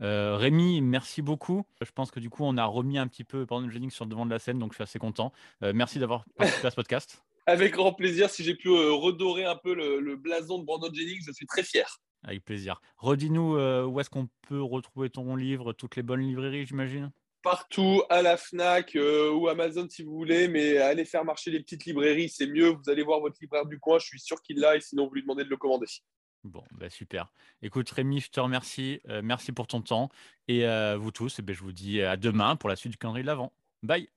Euh, 0.00 0.36
Rémi, 0.36 0.80
merci 0.80 1.22
beaucoup. 1.22 1.64
Je 1.80 1.90
pense 1.90 2.10
que 2.10 2.20
du 2.20 2.30
coup, 2.30 2.44
on 2.44 2.56
a 2.56 2.64
remis 2.64 2.98
un 2.98 3.08
petit 3.08 3.24
peu 3.24 3.44
Brandon 3.44 3.70
Jennings 3.70 3.90
sur 3.90 4.04
le 4.04 4.10
devant 4.10 4.26
de 4.26 4.30
la 4.30 4.38
scène, 4.38 4.58
donc 4.58 4.72
je 4.72 4.76
suis 4.76 4.82
assez 4.82 4.98
content. 4.98 5.32
Euh, 5.62 5.72
merci 5.74 5.98
d'avoir 5.98 6.24
participé 6.36 6.66
à 6.66 6.70
ce 6.70 6.76
podcast. 6.76 7.24
Avec 7.46 7.72
grand 7.72 7.94
plaisir. 7.94 8.28
Si 8.28 8.44
j'ai 8.44 8.54
pu 8.54 8.68
euh, 8.68 8.92
redorer 8.92 9.44
un 9.44 9.56
peu 9.56 9.74
le, 9.74 10.00
le, 10.00 10.16
blason 10.16 10.58
de 10.58 10.64
Brandon 10.64 10.92
Jennings, 10.92 11.22
je 11.26 11.32
suis 11.32 11.46
très 11.46 11.62
fier. 11.62 11.98
Avec 12.22 12.44
plaisir. 12.44 12.80
Redis-nous 12.98 13.56
où 13.86 14.00
est-ce 14.00 14.10
qu'on 14.10 14.28
peut 14.48 14.60
retrouver 14.60 15.08
ton 15.08 15.36
livre, 15.36 15.72
toutes 15.72 15.94
les 15.94 16.02
bonnes 16.02 16.20
librairies, 16.20 16.66
j'imagine? 16.66 17.12
Partout, 17.42 18.02
à 18.10 18.22
la 18.22 18.36
FNAC 18.36 18.96
euh, 18.96 19.32
ou 19.32 19.48
Amazon 19.48 19.88
si 19.88 20.02
vous 20.02 20.12
voulez, 20.12 20.48
mais 20.48 20.78
allez 20.78 21.04
faire 21.04 21.24
marcher 21.24 21.50
les 21.50 21.60
petites 21.60 21.84
librairies, 21.84 22.28
c'est 22.28 22.46
mieux. 22.46 22.68
Vous 22.70 22.90
allez 22.90 23.02
voir 23.02 23.20
votre 23.20 23.36
libraire 23.40 23.66
du 23.66 23.78
coin, 23.78 23.98
je 23.98 24.06
suis 24.06 24.20
sûr 24.20 24.42
qu'il 24.42 24.58
l'a 24.58 24.76
et 24.76 24.80
sinon 24.80 25.06
vous 25.06 25.14
lui 25.14 25.22
demandez 25.22 25.44
de 25.44 25.50
le 25.50 25.56
commander. 25.56 25.86
Bon, 26.44 26.62
bah 26.72 26.88
super. 26.88 27.32
Écoute 27.62 27.90
Rémi, 27.90 28.20
je 28.20 28.30
te 28.30 28.40
remercie. 28.40 29.00
Euh, 29.08 29.22
merci 29.22 29.52
pour 29.52 29.66
ton 29.66 29.82
temps. 29.82 30.08
Et 30.46 30.66
euh, 30.66 30.96
vous 30.96 31.10
tous, 31.10 31.38
eh 31.38 31.42
ben, 31.42 31.54
je 31.54 31.62
vous 31.62 31.72
dis 31.72 32.00
à 32.00 32.16
demain 32.16 32.56
pour 32.56 32.68
la 32.68 32.76
suite 32.76 32.92
du 32.92 32.98
calendrier 32.98 33.22
de 33.22 33.26
l'Avent. 33.26 33.52
Bye 33.82 34.08